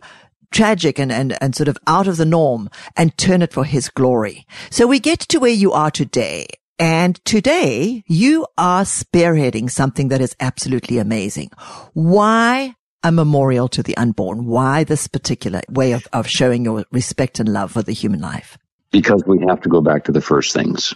tragic 0.55 0.99
and, 0.99 1.12
and, 1.12 1.37
and 1.43 1.55
sort 1.55 1.69
of 1.69 1.77
out 1.87 2.06
of 2.06 2.17
the 2.17 2.25
norm 2.25 2.71
and 2.97 3.17
turn 3.19 3.43
it 3.43 3.53
for 3.53 3.65
his 3.65 3.91
glory. 3.91 4.47
So 4.71 4.87
we 4.87 5.01
get 5.01 5.21
to 5.21 5.39
where 5.39 5.51
you 5.51 5.73
are 5.73 5.91
today. 5.91 6.47
And 6.79 7.23
today 7.25 8.03
you 8.06 8.47
are 8.56 8.85
spearheading 8.85 9.70
something 9.70 10.08
that 10.08 10.20
is 10.20 10.34
absolutely 10.41 10.99
amazing. 10.99 11.51
Why 11.93 12.75
a 13.05 13.13
memorial 13.13 13.69
to 13.69 13.82
the 13.82 13.96
unborn? 13.96 14.46
Why 14.46 14.82
this 14.82 15.06
particular 15.06 15.61
way 15.69 15.93
of, 15.93 16.08
of 16.13 16.27
showing 16.27 16.65
your 16.65 16.84
respect 16.91 17.39
and 17.39 17.49
love 17.49 17.73
for 17.73 17.82
the 17.82 17.93
human 17.93 18.20
life? 18.20 18.56
Because 18.91 19.23
we 19.27 19.44
have 19.46 19.61
to 19.63 19.69
go 19.69 19.81
back 19.81 20.05
to 20.05 20.13
the 20.13 20.20
first 20.20 20.53
things. 20.53 20.94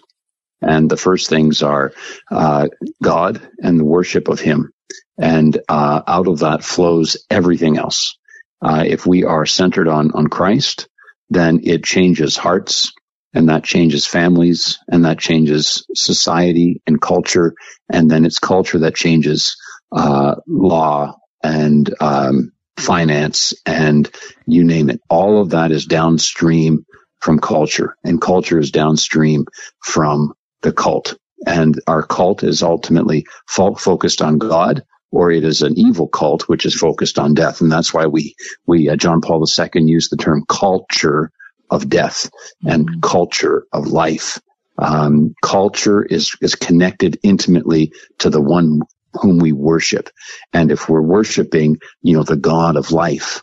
And 0.61 0.91
the 0.91 0.97
first 0.97 1.29
things 1.29 1.63
are 1.63 1.93
uh, 2.31 2.69
God 3.03 3.47
and 3.63 3.79
the 3.79 3.85
worship 3.85 4.29
of 4.29 4.41
Him. 4.41 4.73
And 5.17 5.61
uh, 5.69 6.03
out 6.07 6.27
of 6.27 6.41
that 6.41 6.65
flows 6.65 7.17
everything 7.31 7.77
else. 7.77 8.18
Uh, 8.61 8.85
if 8.87 9.07
we 9.07 9.25
are 9.25 9.47
centered 9.47 9.89
on, 9.89 10.11
on 10.13 10.27
Christ, 10.27 10.89
then 11.31 11.61
it 11.65 11.85
changes 11.85 12.37
hearts 12.37 12.93
and 13.35 13.49
that 13.49 13.65
changes 13.65 14.07
families 14.07 14.79
and 14.89 15.05
that 15.05 15.19
changes 15.19 15.87
society 15.95 16.83
and 16.87 17.01
culture. 17.01 17.55
And 17.93 18.11
then 18.11 18.25
it's 18.25 18.39
culture 18.39 18.81
that 18.81 18.95
changes, 18.95 19.57
uh, 19.93 20.37
law 20.47 21.17
and, 21.43 21.93
um, 22.01 22.53
finance 22.79 23.55
and 23.67 24.11
you 24.47 24.65
name 24.65 24.89
it. 24.89 25.01
All 25.11 25.41
of 25.41 25.51
that 25.51 25.73
is 25.73 25.87
downstream 25.87 26.87
from 27.21 27.41
culture 27.41 27.97
and 28.05 28.21
culture 28.21 28.59
is 28.59 28.71
downstream 28.71 29.45
from 29.85 30.33
the 30.63 30.73
cult. 30.73 31.17
And 31.47 31.81
our 31.87 32.03
cult 32.03 32.43
is 32.43 32.63
ultimately 32.63 33.27
focused 33.49 34.23
on 34.23 34.39
God 34.39 34.83
or 35.11 35.31
it 35.31 35.45
is 35.45 35.63
an 35.63 35.79
evil 35.79 36.09
cult 36.09 36.49
which 36.49 36.67
is 36.67 36.75
focused 36.75 37.19
on 37.19 37.35
death. 37.35 37.61
And 37.61 37.71
that's 37.71 37.93
why 37.93 38.07
we, 38.07 38.35
we, 38.67 38.89
uh, 38.89 38.97
John 38.97 39.21
Paul 39.21 39.45
II 39.45 39.83
used 39.83 40.11
the 40.11 40.17
term 40.17 40.45
culture 40.49 41.31
of 41.71 41.89
death 41.89 42.31
and 42.65 42.89
mm-hmm. 42.89 43.01
culture 43.01 43.67
of 43.73 43.89
life. 43.89 44.41
Um, 44.79 45.35
culture 45.43 46.03
is, 46.03 46.37
is 46.41 46.55
connected 46.55 47.19
intimately 47.23 47.93
to 48.19 48.31
the 48.31 48.41
one 48.41 48.83
whom 49.15 49.39
we 49.39 49.53
worship. 49.53 50.11
And 50.53 50.71
if 50.71 50.89
we're 50.89 51.03
worshiping, 51.03 51.79
you 52.03 52.17
know, 52.17 52.23
the 52.23 52.37
God 52.37 52.77
of 52.77 52.93
life, 52.93 53.43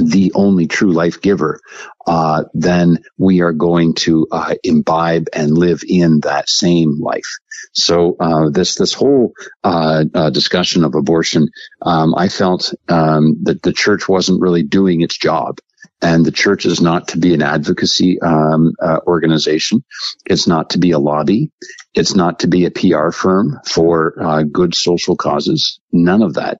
the 0.00 0.32
only 0.34 0.66
true 0.66 0.92
life 0.92 1.20
giver, 1.20 1.60
uh, 2.06 2.44
then 2.54 2.98
we 3.18 3.40
are 3.40 3.52
going 3.52 3.94
to 3.94 4.26
uh, 4.30 4.54
imbibe 4.62 5.28
and 5.32 5.56
live 5.56 5.82
in 5.86 6.20
that 6.20 6.48
same 6.48 7.00
life. 7.00 7.38
So 7.72 8.16
uh, 8.18 8.50
this 8.50 8.74
this 8.74 8.92
whole 8.92 9.32
uh, 9.62 10.04
uh, 10.12 10.30
discussion 10.30 10.84
of 10.84 10.94
abortion, 10.94 11.48
um, 11.82 12.14
I 12.16 12.28
felt 12.28 12.72
um, 12.88 13.38
that 13.42 13.62
the 13.62 13.72
church 13.72 14.08
wasn't 14.08 14.40
really 14.40 14.62
doing 14.62 15.02
its 15.02 15.16
job. 15.16 15.58
And 16.02 16.24
the 16.24 16.32
church 16.32 16.64
is 16.64 16.80
not 16.80 17.08
to 17.08 17.18
be 17.18 17.34
an 17.34 17.42
advocacy 17.42 18.18
um, 18.22 18.72
uh, 18.80 19.00
organization. 19.06 19.84
It's 20.24 20.46
not 20.46 20.70
to 20.70 20.78
be 20.78 20.92
a 20.92 20.98
lobby. 20.98 21.52
It's 21.92 22.14
not 22.14 22.40
to 22.40 22.46
be 22.46 22.64
a 22.64 22.70
PR 22.70 23.10
firm 23.10 23.60
for 23.66 24.14
good 24.50 24.74
social 24.74 25.14
causes. 25.14 25.78
None 25.92 26.22
of 26.22 26.34
that 26.34 26.58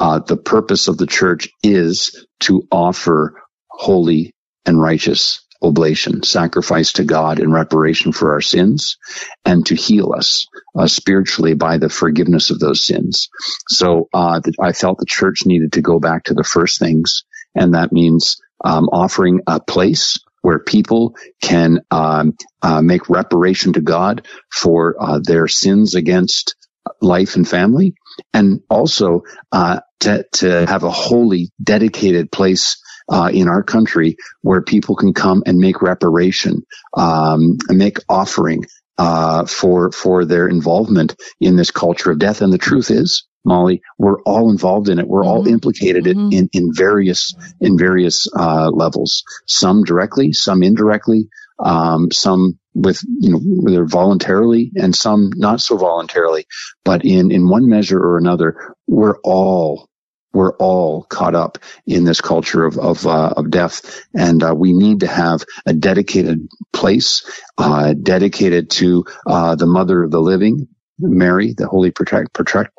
uh, 0.00 0.20
the 0.20 0.36
purpose 0.36 0.88
of 0.88 0.98
the 0.98 1.06
church 1.06 1.48
is 1.62 2.26
to 2.40 2.66
offer 2.70 3.42
holy 3.70 4.32
and 4.66 4.80
righteous 4.80 5.40
oblation, 5.62 6.22
sacrifice 6.22 6.92
to 6.94 7.04
God 7.04 7.40
in 7.40 7.52
reparation 7.52 8.12
for 8.12 8.32
our 8.32 8.40
sins, 8.40 8.96
and 9.44 9.66
to 9.66 9.74
heal 9.74 10.12
us 10.16 10.46
uh, 10.78 10.86
spiritually 10.86 11.54
by 11.54 11.78
the 11.78 11.88
forgiveness 11.88 12.50
of 12.50 12.60
those 12.60 12.86
sins. 12.86 13.28
So 13.68 14.08
uh, 14.14 14.40
I 14.60 14.72
felt 14.72 14.98
the 14.98 15.06
church 15.06 15.46
needed 15.46 15.72
to 15.72 15.82
go 15.82 15.98
back 15.98 16.24
to 16.24 16.34
the 16.34 16.44
first 16.44 16.78
things, 16.78 17.24
and 17.54 17.74
that 17.74 17.92
means 17.92 18.40
um, 18.64 18.84
offering 18.92 19.40
a 19.46 19.60
place 19.60 20.18
where 20.42 20.60
people 20.60 21.16
can 21.42 21.80
um, 21.90 22.36
uh, 22.62 22.80
make 22.80 23.10
reparation 23.10 23.72
to 23.72 23.80
God 23.80 24.26
for 24.52 24.96
uh, 25.00 25.18
their 25.22 25.48
sins 25.48 25.94
against 25.94 26.54
life 27.02 27.36
and 27.36 27.48
family, 27.48 27.94
and 28.32 28.60
also 28.70 29.22
uh, 29.52 29.80
to, 30.00 30.24
to 30.32 30.66
have 30.66 30.84
a 30.84 30.90
wholly 30.90 31.50
dedicated 31.62 32.30
place 32.30 32.80
uh, 33.08 33.30
in 33.32 33.48
our 33.48 33.62
country 33.62 34.16
where 34.42 34.62
people 34.62 34.94
can 34.94 35.14
come 35.14 35.42
and 35.46 35.58
make 35.58 35.82
reparation, 35.82 36.62
um, 36.94 37.56
and 37.68 37.78
make 37.78 37.98
offering 38.08 38.64
uh, 38.98 39.46
for 39.46 39.90
for 39.92 40.24
their 40.24 40.48
involvement 40.48 41.16
in 41.40 41.56
this 41.56 41.70
culture 41.70 42.10
of 42.10 42.18
death. 42.18 42.42
And 42.42 42.52
the 42.52 42.58
truth 42.58 42.90
is, 42.90 43.26
Molly, 43.44 43.80
we're 43.96 44.20
all 44.22 44.50
involved 44.50 44.88
in 44.88 44.98
it. 44.98 45.08
We're 45.08 45.22
mm-hmm. 45.22 45.30
all 45.30 45.48
implicated 45.48 46.04
mm-hmm. 46.04 46.32
in 46.32 46.48
in 46.52 46.74
various 46.74 47.34
in 47.60 47.78
various 47.78 48.28
uh, 48.36 48.70
levels. 48.70 49.22
Some 49.46 49.84
directly, 49.84 50.32
some 50.32 50.62
indirectly, 50.62 51.28
um, 51.58 52.10
some 52.10 52.58
with 52.82 53.00
you 53.20 53.30
know 53.30 53.40
whether 53.42 53.84
voluntarily 53.84 54.72
and 54.76 54.94
some 54.94 55.30
not 55.36 55.60
so 55.60 55.76
voluntarily. 55.76 56.46
But 56.84 57.04
in 57.04 57.30
in 57.30 57.48
one 57.48 57.68
measure 57.68 58.00
or 58.00 58.18
another, 58.18 58.74
we're 58.86 59.18
all 59.24 59.88
we're 60.32 60.56
all 60.56 61.04
caught 61.04 61.34
up 61.34 61.58
in 61.86 62.04
this 62.04 62.20
culture 62.20 62.64
of 62.64 62.78
of, 62.78 63.06
uh, 63.06 63.34
of 63.36 63.50
death, 63.50 64.04
and 64.14 64.42
uh, 64.42 64.54
we 64.54 64.72
need 64.72 65.00
to 65.00 65.06
have 65.06 65.44
a 65.66 65.72
dedicated 65.72 66.48
place, 66.72 67.28
uh, 67.58 67.94
dedicated 67.94 68.70
to 68.70 69.04
uh, 69.26 69.54
the 69.56 69.66
Mother 69.66 70.04
of 70.04 70.10
the 70.10 70.20
Living, 70.20 70.68
Mary, 70.98 71.54
the 71.54 71.68
Holy 71.68 71.90
Protect, 71.90 72.32
Protect, 72.32 72.70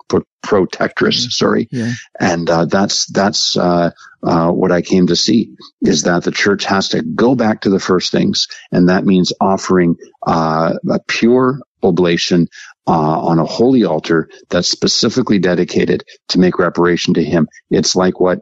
Protectress. 0.42 1.22
Mm-hmm. 1.22 1.30
Sorry, 1.30 1.68
yeah. 1.72 1.94
and 2.20 2.50
uh, 2.50 2.66
that's 2.66 3.06
that's 3.08 3.58
uh, 3.58 3.92
what 4.22 4.72
I 4.72 4.82
came 4.82 5.08
to 5.08 5.16
see 5.16 5.56
is 5.82 6.04
that 6.04 6.24
the 6.24 6.32
church 6.32 6.66
has 6.66 6.90
to 6.90 7.02
go 7.02 7.36
back 7.36 7.62
to 7.62 7.70
the 7.70 7.80
first 7.80 8.12
things, 8.12 8.48
and 8.72 8.90
that 8.90 9.06
means 9.06 9.34
offering 9.40 9.96
a 10.26 11.00
pure 11.08 11.60
oblation 11.82 12.48
uh, 12.88 13.22
on 13.22 13.40
a 13.40 13.46
holy 13.46 13.86
altar 13.86 14.30
that's 14.50 14.70
specifically 14.70 15.40
dedicated 15.40 16.04
to 16.30 16.40
make 16.40 16.60
reparation 16.60 17.14
to 17.14 17.24
him. 17.24 17.48
It's 17.70 17.96
like 17.96 18.20
what 18.20 18.40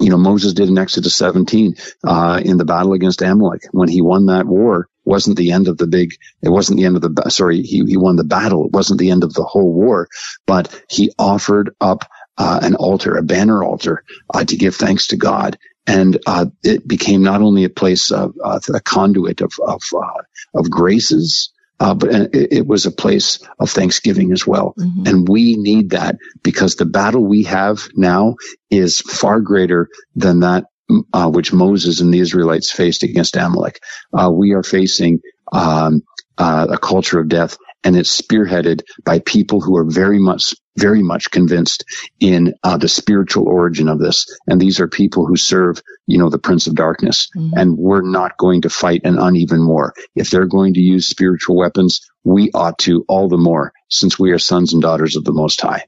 you 0.00 0.10
know 0.10 0.16
Moses 0.16 0.54
did 0.54 0.68
in 0.68 0.78
Exodus 0.78 1.14
17 1.16 1.76
uh, 2.04 2.40
in 2.44 2.58
the 2.58 2.64
battle 2.64 2.92
against 2.92 3.22
Amalek 3.22 3.62
when 3.72 3.88
he 3.88 4.00
won 4.00 4.26
that 4.26 4.46
war. 4.46 4.88
Wasn't 5.04 5.36
the 5.36 5.52
end 5.52 5.68
of 5.68 5.76
the 5.76 5.86
big? 5.86 6.14
It 6.42 6.48
wasn't 6.48 6.78
the 6.78 6.86
end 6.86 6.96
of 6.96 7.02
the. 7.02 7.30
Sorry, 7.30 7.62
he 7.62 7.84
he 7.86 7.96
won 7.96 8.16
the 8.16 8.24
battle. 8.24 8.66
It 8.66 8.72
wasn't 8.72 9.00
the 9.00 9.10
end 9.10 9.22
of 9.24 9.34
the 9.34 9.44
whole 9.44 9.72
war, 9.72 10.08
but 10.46 10.82
he 10.88 11.12
offered 11.18 11.74
up 11.80 12.04
uh, 12.38 12.60
an 12.62 12.74
altar, 12.74 13.16
a 13.16 13.22
banner 13.22 13.62
altar, 13.62 14.04
uh, 14.32 14.44
to 14.44 14.56
give 14.56 14.76
thanks 14.76 15.08
to 15.08 15.16
God. 15.16 15.58
And 15.86 16.18
uh, 16.26 16.46
it 16.62 16.88
became 16.88 17.22
not 17.22 17.42
only 17.42 17.64
a 17.64 17.70
place 17.70 18.10
of 18.10 18.34
uh, 18.42 18.60
a 18.72 18.80
conduit 18.80 19.42
of 19.42 19.52
of, 19.66 19.82
uh, 19.94 20.22
of 20.54 20.70
graces 20.70 21.52
uh, 21.84 21.94
but 21.94 22.10
it, 22.10 22.52
it, 22.52 22.66
was 22.66 22.86
a 22.86 22.90
place 22.90 23.46
of 23.60 23.68
thanksgiving 23.68 24.32
as 24.32 24.46
well. 24.46 24.74
Mm-hmm. 24.78 25.06
And 25.06 25.28
we 25.28 25.56
need 25.56 25.90
that 25.90 26.16
because 26.42 26.76
the 26.76 26.86
battle 26.86 27.22
we 27.22 27.42
have 27.42 27.88
now 27.94 28.36
is 28.70 29.00
far 29.00 29.40
greater 29.40 29.88
than 30.16 30.40
that 30.40 30.64
uh, 31.12 31.30
which 31.30 31.52
Moses 31.52 32.00
and 32.00 32.12
the 32.12 32.20
Israelites 32.20 32.70
faced 32.70 33.02
against 33.02 33.36
Amalek. 33.36 33.80
Uh, 34.18 34.30
we 34.32 34.52
are 34.52 34.62
facing 34.62 35.20
um, 35.52 36.02
uh, 36.38 36.68
a 36.70 36.78
culture 36.78 37.20
of 37.20 37.28
death, 37.28 37.58
and 37.84 37.96
it's 37.96 38.20
spearheaded 38.20 38.82
by 39.04 39.20
people 39.20 39.60
who 39.60 39.76
are 39.76 39.84
very 39.84 40.18
much 40.18 40.54
very 40.76 41.02
much 41.02 41.30
convinced 41.30 41.84
in 42.18 42.54
uh, 42.64 42.76
the 42.76 42.88
spiritual 42.88 43.46
origin 43.46 43.88
of 43.88 44.00
this. 44.00 44.26
And 44.48 44.60
these 44.60 44.80
are 44.80 44.88
people 44.88 45.24
who 45.24 45.36
serve, 45.36 45.80
you 46.06 46.18
know, 46.18 46.30
the 46.30 46.38
Prince 46.38 46.66
of 46.66 46.74
Darkness. 46.74 47.28
Mm-hmm. 47.36 47.56
And 47.56 47.78
we're 47.78 48.02
not 48.02 48.36
going 48.36 48.62
to 48.62 48.70
fight 48.70 49.02
an 49.04 49.18
uneven 49.18 49.68
war. 49.68 49.94
If 50.16 50.30
they're 50.30 50.46
going 50.46 50.74
to 50.74 50.80
use 50.80 51.06
spiritual 51.06 51.56
weapons, 51.56 52.00
we 52.24 52.50
ought 52.52 52.78
to 52.80 53.04
all 53.08 53.28
the 53.28 53.38
more 53.38 53.72
since 53.88 54.18
we 54.18 54.32
are 54.32 54.38
sons 54.38 54.72
and 54.72 54.82
daughters 54.82 55.14
of 55.14 55.24
the 55.24 55.32
Most 55.32 55.60
High. 55.60 55.84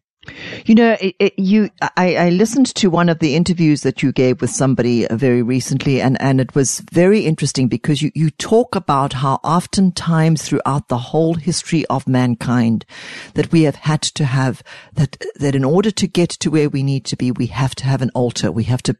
You 0.64 0.74
know, 0.74 0.96
it, 1.00 1.16
it, 1.18 1.38
you, 1.38 1.70
I, 1.96 2.16
I, 2.16 2.30
listened 2.30 2.74
to 2.76 2.88
one 2.88 3.08
of 3.08 3.18
the 3.18 3.34
interviews 3.34 3.82
that 3.82 4.02
you 4.02 4.12
gave 4.12 4.40
with 4.40 4.50
somebody 4.50 5.06
uh, 5.06 5.16
very 5.16 5.42
recently, 5.42 6.00
and, 6.00 6.20
and 6.20 6.40
it 6.40 6.54
was 6.54 6.80
very 6.92 7.26
interesting 7.26 7.68
because 7.68 8.02
you, 8.02 8.10
you 8.14 8.30
talk 8.30 8.74
about 8.74 9.12
how 9.12 9.34
oftentimes 9.44 10.42
throughout 10.42 10.88
the 10.88 10.98
whole 10.98 11.34
history 11.34 11.86
of 11.86 12.08
mankind 12.08 12.84
that 13.34 13.52
we 13.52 13.62
have 13.62 13.76
had 13.76 14.02
to 14.02 14.24
have 14.24 14.62
that, 14.94 15.16
that 15.36 15.54
in 15.54 15.64
order 15.64 15.90
to 15.90 16.06
get 16.06 16.30
to 16.30 16.50
where 16.50 16.68
we 16.68 16.82
need 16.82 17.04
to 17.04 17.16
be, 17.16 17.30
we 17.30 17.46
have 17.46 17.74
to 17.76 17.84
have 17.84 18.02
an 18.02 18.10
altar. 18.14 18.50
We 18.50 18.64
have 18.64 18.82
to 18.84 18.96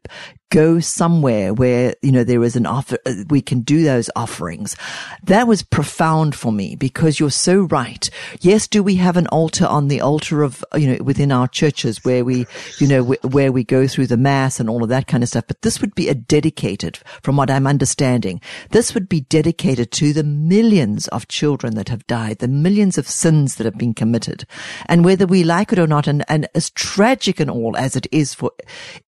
go 0.49 0.79
somewhere 0.79 1.53
where, 1.53 1.95
you 2.01 2.11
know, 2.11 2.23
there 2.23 2.43
is 2.43 2.55
an 2.55 2.65
offer, 2.65 2.97
uh, 3.05 3.13
we 3.29 3.41
can 3.41 3.61
do 3.61 3.83
those 3.83 4.09
offerings. 4.15 4.75
That 5.23 5.47
was 5.47 5.63
profound 5.63 6.35
for 6.35 6.51
me 6.51 6.75
because 6.75 7.19
you're 7.19 7.29
so 7.29 7.61
right. 7.63 8.09
Yes, 8.39 8.67
do 8.67 8.81
we 8.81 8.95
have 8.95 9.17
an 9.17 9.27
altar 9.27 9.65
on 9.65 9.87
the 9.87 10.01
altar 10.01 10.43
of, 10.43 10.63
you 10.75 10.87
know, 10.87 11.03
within 11.03 11.31
our 11.31 11.47
churches 11.47 12.05
where 12.05 12.23
we, 12.23 12.45
you 12.79 12.87
know, 12.87 13.03
where 13.03 13.51
we 13.51 13.63
go 13.63 13.87
through 13.87 14.07
the 14.07 14.17
mass 14.17 14.59
and 14.59 14.69
all 14.69 14.83
of 14.83 14.89
that 14.89 15.07
kind 15.07 15.23
of 15.23 15.29
stuff. 15.29 15.45
But 15.47 15.63
this 15.63 15.81
would 15.81 15.95
be 15.95 16.07
a 16.07 16.15
dedicated, 16.15 16.99
from 17.21 17.35
what 17.35 17.51
I'm 17.51 17.67
understanding, 17.67 18.41
this 18.71 18.93
would 18.93 19.09
be 19.09 19.21
dedicated 19.21 19.91
to 19.93 20.13
the 20.13 20.23
millions 20.23 21.07
of 21.09 21.27
children 21.27 21.75
that 21.75 21.89
have 21.89 22.07
died, 22.07 22.39
the 22.39 22.47
millions 22.47 22.97
of 22.97 23.07
sins 23.07 23.55
that 23.55 23.65
have 23.65 23.77
been 23.77 23.93
committed. 23.93 24.45
And 24.85 25.03
whether 25.03 25.25
we 25.25 25.43
like 25.43 25.73
it 25.73 25.79
or 25.79 25.87
not, 25.87 26.07
and, 26.07 26.23
and 26.29 26.47
as 26.55 26.69
tragic 26.69 27.39
and 27.39 27.49
all 27.49 27.75
as 27.75 27.95
it 27.95 28.07
is 28.11 28.33
for 28.33 28.51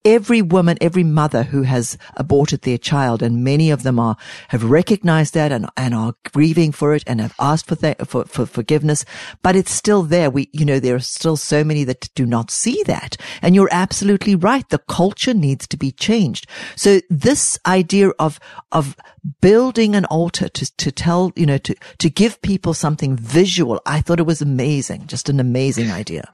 every 0.03 0.41
woman, 0.41 0.77
every 0.81 1.03
mother, 1.03 1.28
mother 1.29 1.43
who 1.43 1.61
has 1.61 1.97
aborted 2.17 2.61
their 2.61 2.77
child, 2.77 3.21
and 3.21 3.43
many 3.43 3.69
of 3.69 3.83
them 3.83 3.99
are 3.99 4.17
have 4.47 4.63
recognized 4.63 5.35
that 5.35 5.51
and, 5.51 5.69
and 5.77 5.93
are 5.93 6.15
grieving 6.33 6.71
for 6.71 6.95
it 6.95 7.03
and 7.05 7.21
have 7.21 7.35
asked 7.39 7.67
for, 7.67 7.75
that, 7.75 8.07
for 8.07 8.25
for 8.25 8.45
forgiveness. 8.47 9.05
But 9.43 9.55
it's 9.55 9.71
still 9.71 10.01
there. 10.01 10.31
We, 10.31 10.49
you 10.51 10.65
know, 10.65 10.79
there 10.79 10.95
are 10.95 10.99
still 10.99 11.37
so 11.37 11.63
many 11.63 11.83
that 11.83 12.09
do 12.15 12.25
not 12.25 12.49
see 12.49 12.81
that. 12.83 13.15
And 13.43 13.53
you're 13.53 13.69
absolutely 13.71 14.35
right. 14.35 14.67
The 14.69 14.79
culture 14.79 15.35
needs 15.35 15.67
to 15.67 15.77
be 15.77 15.91
changed. 15.91 16.47
So 16.75 17.01
this 17.09 17.59
idea 17.65 18.09
of 18.17 18.39
of 18.71 18.95
building 19.41 19.95
an 19.95 20.05
altar 20.05 20.49
to 20.49 20.77
to 20.77 20.91
tell, 20.91 21.31
you 21.35 21.45
know, 21.45 21.59
to 21.59 21.75
to 21.99 22.09
give 22.09 22.41
people 22.41 22.73
something 22.73 23.15
visual, 23.15 23.79
I 23.85 24.01
thought 24.01 24.19
it 24.19 24.25
was 24.25 24.41
amazing. 24.41 25.05
Just 25.05 25.29
an 25.29 25.39
amazing 25.39 25.91
idea. 25.91 26.31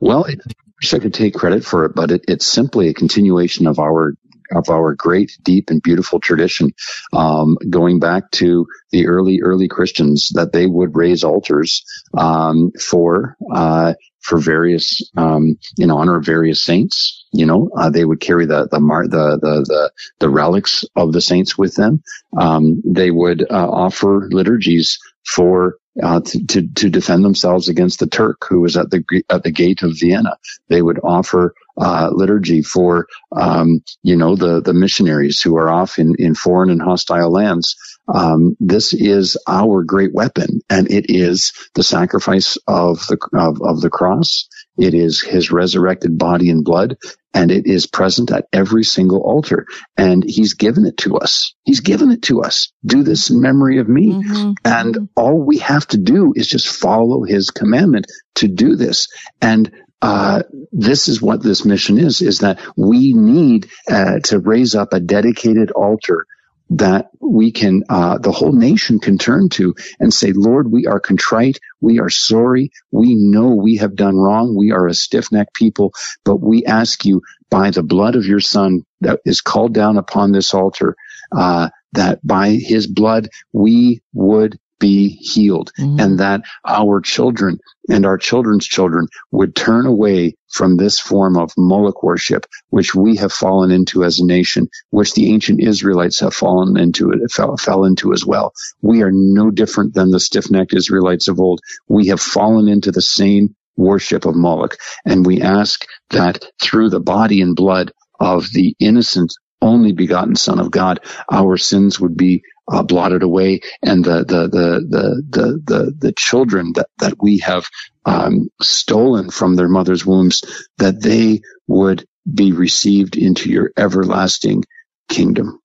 Well, 0.00 0.24
I 0.28 0.36
wish 0.80 0.94
I 0.94 1.00
could 1.00 1.14
take 1.14 1.34
credit 1.34 1.64
for 1.64 1.84
it, 1.84 1.94
but 1.94 2.10
it, 2.10 2.24
it's 2.28 2.46
simply 2.46 2.88
a 2.88 2.94
continuation 2.94 3.66
of 3.66 3.78
our 3.78 4.14
of 4.52 4.68
our 4.70 4.94
great, 4.94 5.36
deep, 5.42 5.70
and 5.70 5.82
beautiful 5.82 6.20
tradition, 6.20 6.72
um, 7.12 7.56
going 7.70 7.98
back 8.00 8.30
to 8.32 8.66
the 8.90 9.06
early, 9.06 9.40
early 9.42 9.68
Christians, 9.68 10.30
that 10.34 10.52
they 10.52 10.66
would 10.66 10.96
raise 10.96 11.24
altars 11.24 11.84
um, 12.16 12.72
for 12.80 13.36
uh, 13.52 13.94
for 14.20 14.38
various 14.38 15.00
um, 15.16 15.58
in 15.78 15.90
honor 15.90 16.16
of 16.16 16.24
various 16.24 16.62
saints. 16.64 17.26
You 17.32 17.46
know, 17.46 17.70
uh, 17.76 17.90
they 17.90 18.04
would 18.04 18.20
carry 18.20 18.46
the 18.46 18.68
the, 18.68 18.80
mar- 18.80 19.08
the 19.08 19.38
the 19.40 19.64
the 19.66 19.92
the 20.18 20.28
relics 20.28 20.84
of 20.96 21.12
the 21.12 21.20
saints 21.20 21.56
with 21.58 21.74
them. 21.74 22.02
Um, 22.38 22.82
they 22.84 23.10
would 23.10 23.42
uh, 23.42 23.68
offer 23.70 24.28
liturgies 24.30 24.98
for 25.26 25.76
uh, 26.02 26.20
to, 26.20 26.46
to, 26.46 26.68
to 26.74 26.90
defend 26.90 27.24
themselves 27.24 27.68
against 27.68 27.98
the 27.98 28.06
Turk 28.06 28.44
who 28.48 28.60
was 28.60 28.76
at 28.76 28.90
the 28.90 29.04
at 29.30 29.42
the 29.42 29.50
gate 29.50 29.82
of 29.82 29.98
Vienna. 29.98 30.36
They 30.68 30.82
would 30.82 31.00
offer 31.02 31.54
uh, 31.78 32.10
liturgy 32.12 32.62
for 32.62 33.06
um, 33.32 33.80
you 34.02 34.16
know 34.16 34.36
the 34.36 34.60
the 34.60 34.74
missionaries 34.74 35.40
who 35.40 35.56
are 35.56 35.70
off 35.70 35.98
in 35.98 36.14
in 36.18 36.34
foreign 36.34 36.70
and 36.70 36.82
hostile 36.82 37.30
lands. 37.30 37.76
Um, 38.12 38.56
this 38.58 38.94
is 38.94 39.36
our 39.46 39.84
great 39.84 40.14
weapon, 40.14 40.60
and 40.70 40.90
it 40.90 41.06
is 41.08 41.52
the 41.74 41.82
sacrifice 41.82 42.56
of 42.66 43.06
the 43.08 43.18
of, 43.34 43.60
of 43.62 43.80
the 43.80 43.90
cross 43.90 44.48
It 44.76 44.94
is 44.94 45.22
his 45.22 45.50
resurrected 45.50 46.18
body 46.18 46.50
and 46.50 46.64
blood, 46.64 46.96
and 47.34 47.50
it 47.50 47.66
is 47.66 47.86
present 47.86 48.30
at 48.30 48.46
every 48.52 48.84
single 48.84 49.20
altar. 49.20 49.66
And 49.96 50.24
he's 50.24 50.54
given 50.54 50.86
it 50.86 50.96
to 50.98 51.16
us. 51.16 51.54
He's 51.64 51.80
given 51.80 52.10
it 52.10 52.22
to 52.22 52.42
us. 52.42 52.72
Do 52.84 53.02
this 53.02 53.30
in 53.30 53.40
memory 53.40 53.78
of 53.78 53.88
me. 53.88 54.12
Mm-hmm. 54.12 54.52
And 54.64 54.94
mm-hmm. 54.94 55.04
all 55.16 55.40
we 55.44 55.58
have 55.58 55.86
to 55.88 55.98
do 55.98 56.32
is 56.34 56.48
just 56.48 56.68
follow 56.68 57.24
his 57.24 57.50
commandment 57.50 58.06
to 58.36 58.48
do 58.48 58.76
this. 58.76 59.08
And 59.42 59.70
uh, 60.02 60.42
this 60.72 61.08
is 61.08 61.20
what 61.20 61.42
this 61.42 61.64
mission 61.64 61.98
is, 61.98 62.22
is 62.22 62.38
that 62.40 62.60
we 62.76 63.12
need 63.14 63.68
uh, 63.90 64.20
to 64.24 64.38
raise 64.38 64.74
up 64.74 64.92
a 64.92 65.00
dedicated 65.00 65.70
altar 65.72 66.26
that 66.70 67.08
we 67.20 67.50
can, 67.50 67.82
uh, 67.88 68.18
the 68.18 68.30
whole 68.30 68.52
nation 68.52 69.00
can 69.00 69.16
turn 69.18 69.48
to 69.48 69.74
and 69.98 70.12
say, 70.12 70.32
Lord, 70.32 70.70
we 70.70 70.86
are 70.86 71.00
contrite. 71.00 71.58
We 71.80 71.98
are 71.98 72.10
sorry. 72.10 72.70
We 72.92 73.14
know 73.14 73.54
we 73.54 73.76
have 73.76 73.96
done 73.96 74.16
wrong. 74.16 74.54
We 74.56 74.70
are 74.72 74.86
a 74.86 74.94
stiff 74.94 75.32
necked 75.32 75.54
people, 75.54 75.92
but 76.24 76.36
we 76.36 76.64
ask 76.66 77.04
you 77.06 77.22
by 77.50 77.70
the 77.70 77.82
blood 77.82 78.16
of 78.16 78.26
your 78.26 78.40
son 78.40 78.82
that 79.00 79.20
is 79.24 79.40
called 79.40 79.72
down 79.72 79.96
upon 79.96 80.32
this 80.32 80.52
altar, 80.52 80.94
uh, 81.34 81.70
that 81.94 82.24
by 82.24 82.50
his 82.50 82.86
blood 82.86 83.28
we 83.52 84.02
would 84.12 84.58
be 84.78 85.08
healed 85.20 85.70
mm-hmm. 85.78 86.00
and 86.00 86.18
that 86.20 86.42
our 86.66 87.00
children 87.00 87.58
and 87.88 88.04
our 88.04 88.18
children's 88.18 88.66
children 88.66 89.06
would 89.30 89.56
turn 89.56 89.86
away 89.86 90.34
from 90.50 90.76
this 90.76 90.98
form 90.98 91.36
of 91.36 91.50
Moloch 91.56 92.02
worship, 92.02 92.46
which 92.70 92.94
we 92.94 93.16
have 93.16 93.32
fallen 93.32 93.70
into 93.70 94.04
as 94.04 94.18
a 94.18 94.26
nation, 94.26 94.68
which 94.90 95.14
the 95.14 95.32
ancient 95.32 95.62
Israelites 95.62 96.20
have 96.20 96.34
fallen 96.34 96.76
into, 96.76 97.10
it 97.10 97.30
fell, 97.30 97.56
fell 97.56 97.84
into 97.84 98.12
as 98.12 98.24
well. 98.24 98.52
We 98.82 99.02
are 99.02 99.10
no 99.12 99.50
different 99.50 99.94
than 99.94 100.10
the 100.10 100.20
stiff-necked 100.20 100.74
Israelites 100.74 101.28
of 101.28 101.40
old. 101.40 101.60
We 101.88 102.08
have 102.08 102.20
fallen 102.20 102.68
into 102.68 102.92
the 102.92 103.02
same 103.02 103.54
worship 103.76 104.26
of 104.26 104.34
Moloch. 104.34 104.76
And 105.06 105.24
we 105.24 105.40
ask 105.40 105.86
that 106.10 106.44
through 106.62 106.90
the 106.90 107.00
body 107.00 107.40
and 107.40 107.56
blood 107.56 107.92
of 108.20 108.46
the 108.52 108.74
innocent 108.80 109.32
only 109.60 109.92
begotten 109.92 110.36
Son 110.36 110.58
of 110.58 110.70
God, 110.70 111.00
our 111.30 111.56
sins 111.56 111.98
would 111.98 112.16
be 112.16 112.42
uh, 112.70 112.82
blotted 112.82 113.22
away, 113.22 113.60
and 113.82 114.04
the 114.04 114.18
the 114.18 114.48
the 114.48 114.86
the 114.88 115.22
the 115.30 115.62
the, 115.64 115.94
the 115.98 116.12
children 116.12 116.72
that 116.74 116.88
that 116.98 117.14
we 117.20 117.38
have 117.38 117.66
um, 118.04 118.48
stolen 118.60 119.30
from 119.30 119.56
their 119.56 119.68
mothers' 119.68 120.04
wombs, 120.04 120.42
that 120.78 121.00
they 121.02 121.40
would 121.66 122.06
be 122.32 122.52
received 122.52 123.16
into 123.16 123.50
your 123.50 123.72
everlasting 123.76 124.64
kingdom. 125.08 125.60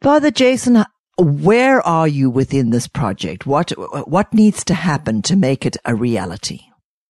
Father 0.00 0.30
Jason, 0.30 0.84
where 1.18 1.80
are 1.86 2.08
you 2.08 2.30
within 2.30 2.70
this 2.70 2.88
project? 2.88 3.46
What 3.46 3.72
what 4.08 4.32
needs 4.32 4.64
to 4.64 4.74
happen 4.74 5.22
to 5.22 5.36
make 5.36 5.66
it 5.66 5.76
a 5.84 5.94
reality? 5.94 6.60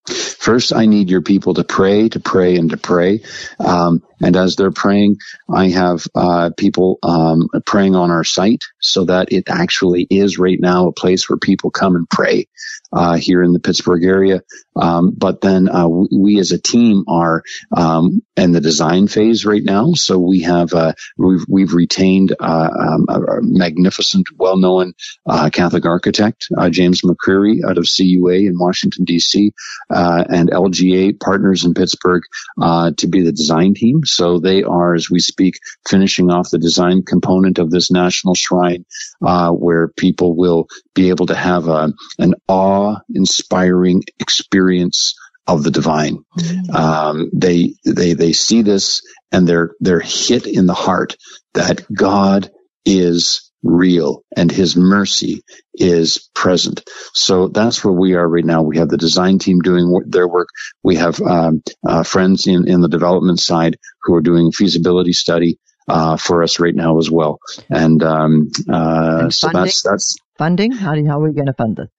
First, 0.07 0.73
I 0.73 0.85
need 0.85 1.09
your 1.09 1.23
people 1.23 1.55
to 1.55 1.63
pray, 1.63 2.09
to 2.09 2.19
pray, 2.19 2.55
and 2.55 2.69
to 2.69 2.77
pray. 2.77 3.21
Um, 3.59 4.03
and 4.21 4.35
as 4.35 4.55
they're 4.55 4.71
praying, 4.71 5.17
I 5.53 5.69
have 5.69 6.05
uh, 6.15 6.51
people 6.57 6.99
um, 7.03 7.49
praying 7.65 7.95
on 7.95 8.11
our 8.11 8.23
site 8.23 8.63
so 8.79 9.05
that 9.05 9.31
it 9.31 9.45
actually 9.49 10.07
is 10.09 10.37
right 10.37 10.59
now 10.59 10.87
a 10.87 10.93
place 10.93 11.29
where 11.29 11.37
people 11.37 11.71
come 11.71 11.95
and 11.95 12.09
pray 12.09 12.47
uh, 12.93 13.15
here 13.15 13.43
in 13.43 13.51
the 13.51 13.59
Pittsburgh 13.59 14.03
area. 14.03 14.41
Um, 14.75 15.11
but 15.11 15.41
then 15.41 15.69
uh, 15.69 15.87
we, 15.87 16.39
as 16.39 16.51
a 16.51 16.61
team 16.61 17.03
are 17.07 17.43
um, 17.75 18.21
in 18.35 18.51
the 18.51 18.61
design 18.61 19.07
phase 19.07 19.45
right 19.45 19.63
now. 19.63 19.93
So 19.93 20.19
we 20.19 20.41
have 20.41 20.73
uh, 20.73 20.93
we've, 21.17 21.45
we've 21.47 21.73
retained 21.73 22.35
uh, 22.39 22.69
um, 22.71 23.05
a, 23.09 23.41
magnificent, 23.41 24.27
well-known 24.37 24.93
uh, 25.25 25.49
Catholic 25.49 25.85
architect, 25.85 26.47
James 26.69 27.01
McCrery, 27.01 27.63
out 27.67 27.77
of 27.77 27.85
CUA 27.85 28.47
in 28.47 28.57
Washington 28.57 29.05
D.C. 29.05 29.51
and 29.89 30.49
LGA 30.49 31.19
partners 31.19 31.65
in 31.65 31.73
Pittsburgh 31.73 32.23
to 32.57 33.07
be 33.09 33.21
the 33.21 33.31
design 33.31 33.73
team. 33.73 34.04
So 34.05 34.39
they 34.39 34.63
are, 34.63 34.95
as 34.95 35.09
we 35.09 35.19
speak, 35.19 35.59
finishing 35.87 36.31
off 36.31 36.49
the 36.49 36.59
design 36.59 37.03
component 37.03 37.59
of 37.59 37.71
this 37.71 37.91
national 37.91 38.35
shrine, 38.35 38.85
uh, 39.25 39.51
where 39.51 39.89
people 39.89 40.35
will 40.35 40.67
be 40.93 41.09
able 41.09 41.25
to 41.27 41.35
have 41.35 41.67
a, 41.67 41.93
an 42.19 42.35
awe-inspiring 42.47 44.03
experience 44.19 45.15
of 45.47 45.63
the 45.63 45.71
divine. 45.71 46.19
Mm-hmm. 46.39 46.75
Um, 46.75 47.29
they 47.33 47.75
they 47.85 48.13
they 48.13 48.33
see 48.33 48.61
this 48.61 49.01
and 49.31 49.47
they're 49.47 49.71
they're 49.79 49.99
hit 49.99 50.47
in 50.47 50.65
the 50.65 50.73
heart 50.73 51.17
that 51.53 51.85
God 51.93 52.49
is 52.85 53.51
real 53.65 54.23
and 54.37 54.51
his 54.51 54.77
mercy 54.77 55.41
is 55.73 56.29
present. 56.33 56.83
So 57.13 57.47
that's 57.47 57.83
where 57.83 57.93
we 57.93 58.13
are 58.13 58.27
right 58.27 58.45
now. 58.45 58.61
We 58.61 58.77
have 58.77 58.89
the 58.89 58.97
design 58.97 59.39
team 59.39 59.59
doing 59.59 59.91
their 60.07 60.27
work. 60.27 60.49
We 60.83 60.95
have 60.97 61.19
um, 61.21 61.63
uh, 61.85 62.03
friends 62.03 62.47
in, 62.47 62.67
in 62.67 62.81
the 62.81 62.87
development 62.87 63.39
side 63.39 63.77
who 64.03 64.13
are 64.13 64.21
doing 64.21 64.51
feasibility 64.51 65.13
study 65.13 65.59
uh, 65.87 66.17
for 66.17 66.43
us 66.43 66.59
right 66.59 66.75
now 66.75 66.99
as 66.99 67.09
well. 67.09 67.39
And, 67.69 68.01
um, 68.03 68.51
uh, 68.71 69.19
and 69.23 69.33
so 69.33 69.49
that's 69.51 69.81
that's 69.81 70.15
funding. 70.37 70.71
How 70.71 70.95
do, 70.95 71.05
how 71.05 71.19
are 71.19 71.27
we 71.27 71.33
going 71.33 71.47
to 71.47 71.53
fund 71.53 71.75
this? 71.75 71.89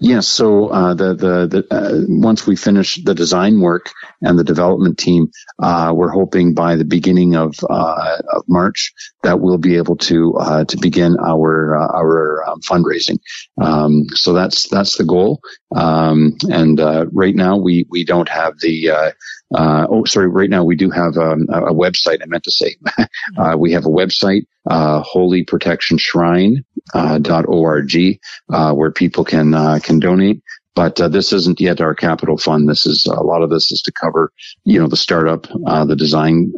Yes. 0.00 0.28
So 0.28 0.68
uh, 0.68 0.94
the 0.94 1.14
the, 1.14 1.46
the 1.48 1.74
uh, 1.74 2.04
once 2.08 2.46
we 2.46 2.54
finish 2.54 3.02
the 3.02 3.14
design 3.14 3.60
work 3.60 3.90
and 4.22 4.38
the 4.38 4.44
development 4.44 4.96
team, 4.98 5.30
uh, 5.60 5.92
we're 5.94 6.10
hoping 6.10 6.54
by 6.54 6.76
the 6.76 6.84
beginning 6.84 7.34
of 7.34 7.54
uh, 7.68 8.18
of 8.32 8.44
March 8.48 8.92
that 9.24 9.40
we'll 9.40 9.58
be 9.58 9.76
able 9.76 9.96
to 9.96 10.34
uh, 10.34 10.64
to 10.64 10.76
begin 10.76 11.16
our 11.18 11.76
uh, 11.76 11.88
our 11.96 12.48
um, 12.48 12.60
fundraising. 12.60 13.18
Um, 13.60 14.04
so 14.14 14.32
that's 14.34 14.68
that's 14.68 14.96
the 14.98 15.04
goal. 15.04 15.40
Um, 15.74 16.36
and 16.48 16.80
right 17.12 17.34
now 17.34 17.56
we 17.56 17.84
we 17.90 18.04
don't 18.04 18.28
have 18.28 18.54
the 18.60 19.12
uh, 19.54 19.86
oh, 19.88 20.04
sorry. 20.04 20.28
Right 20.28 20.50
now, 20.50 20.64
we 20.64 20.76
do 20.76 20.90
have 20.90 21.16
um, 21.16 21.46
a 21.48 21.72
website. 21.72 22.18
I 22.22 22.26
meant 22.26 22.44
to 22.44 22.50
say 22.50 22.76
uh, 23.38 23.56
we 23.58 23.72
have 23.72 23.86
a 23.86 23.90
website, 23.90 24.42
uh, 24.68 25.02
holyprotectionshrine.org, 25.02 27.96
uh, 27.96 28.54
uh, 28.54 28.74
where 28.74 28.90
people 28.90 29.24
can 29.24 29.54
uh, 29.54 29.78
can 29.82 29.98
donate. 29.98 30.42
But 30.74 31.00
uh, 31.00 31.08
this 31.08 31.32
isn't 31.32 31.58
yet 31.60 31.80
our 31.80 31.94
capital 31.94 32.36
fund. 32.38 32.68
This 32.68 32.86
is 32.86 33.06
a 33.06 33.22
lot 33.22 33.42
of 33.42 33.50
this 33.50 33.72
is 33.72 33.82
to 33.82 33.90
cover, 33.90 34.32
you 34.62 34.78
know, 34.78 34.86
the 34.86 34.96
startup, 34.96 35.48
the 35.48 35.96
design 35.98 36.52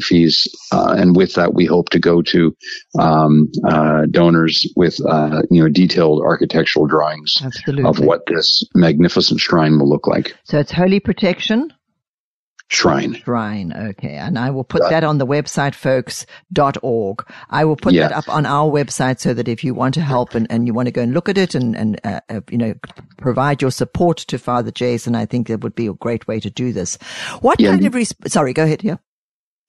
fees, 0.00 0.48
and 0.72 1.14
with 1.14 1.34
that, 1.34 1.52
we 1.52 1.66
hope 1.66 1.90
to 1.90 1.98
go 1.98 2.22
to 2.22 2.56
um, 2.98 3.50
donors 4.10 4.66
with, 4.76 4.98
you 5.50 5.62
know, 5.62 5.68
detailed 5.68 6.22
architectural 6.22 6.86
drawings 6.86 7.36
Absolutely. 7.44 7.84
of 7.84 7.98
what 7.98 8.24
this 8.26 8.64
magnificent 8.74 9.40
shrine 9.40 9.78
will 9.78 9.90
look 9.90 10.06
like. 10.06 10.34
So 10.44 10.58
it's 10.58 10.72
Holy 10.72 10.98
Protection 10.98 11.70
Shrine. 12.68 13.14
Shrine. 13.14 13.72
Okay. 13.72 14.14
And 14.14 14.38
I 14.38 14.50
will 14.50 14.64
put 14.64 14.82
that, 14.90 15.04
on 15.04 15.18
the 15.18 15.26
website, 15.26 15.74
folks.org. 15.74 17.24
I 17.48 17.64
will 17.64 17.76
put 17.76 17.94
that 17.94 18.12
up 18.12 18.28
on 18.28 18.44
our 18.44 18.68
website 18.68 19.20
so 19.20 19.34
that 19.34 19.46
if 19.46 19.62
you 19.62 19.72
want 19.72 19.94
to 19.94 20.00
help 20.00 20.34
and, 20.34 20.46
and 20.50 20.66
you 20.66 20.74
want 20.74 20.86
to 20.86 20.92
go 20.92 21.02
and 21.02 21.14
look 21.14 21.28
at 21.28 21.38
it 21.38 21.54
and, 21.54 21.76
and 21.76 22.00
uh, 22.02 22.20
uh, 22.28 22.40
you 22.50 22.58
know, 22.58 22.74
provide 23.18 23.62
your 23.62 23.70
support 23.70 24.18
to 24.18 24.38
Father 24.38 24.72
Jason, 24.72 25.14
I 25.14 25.26
think 25.26 25.46
that 25.46 25.60
would 25.60 25.76
be 25.76 25.86
a 25.86 25.92
great 25.92 26.26
way 26.26 26.40
to 26.40 26.50
do 26.50 26.72
this. 26.72 26.96
What 27.40 27.60
yeah, 27.60 27.70
kind 27.70 27.86
of, 27.86 27.94
res- 27.94 28.14
sorry, 28.26 28.52
go 28.52 28.64
ahead. 28.64 28.82
Yeah. 28.82 28.96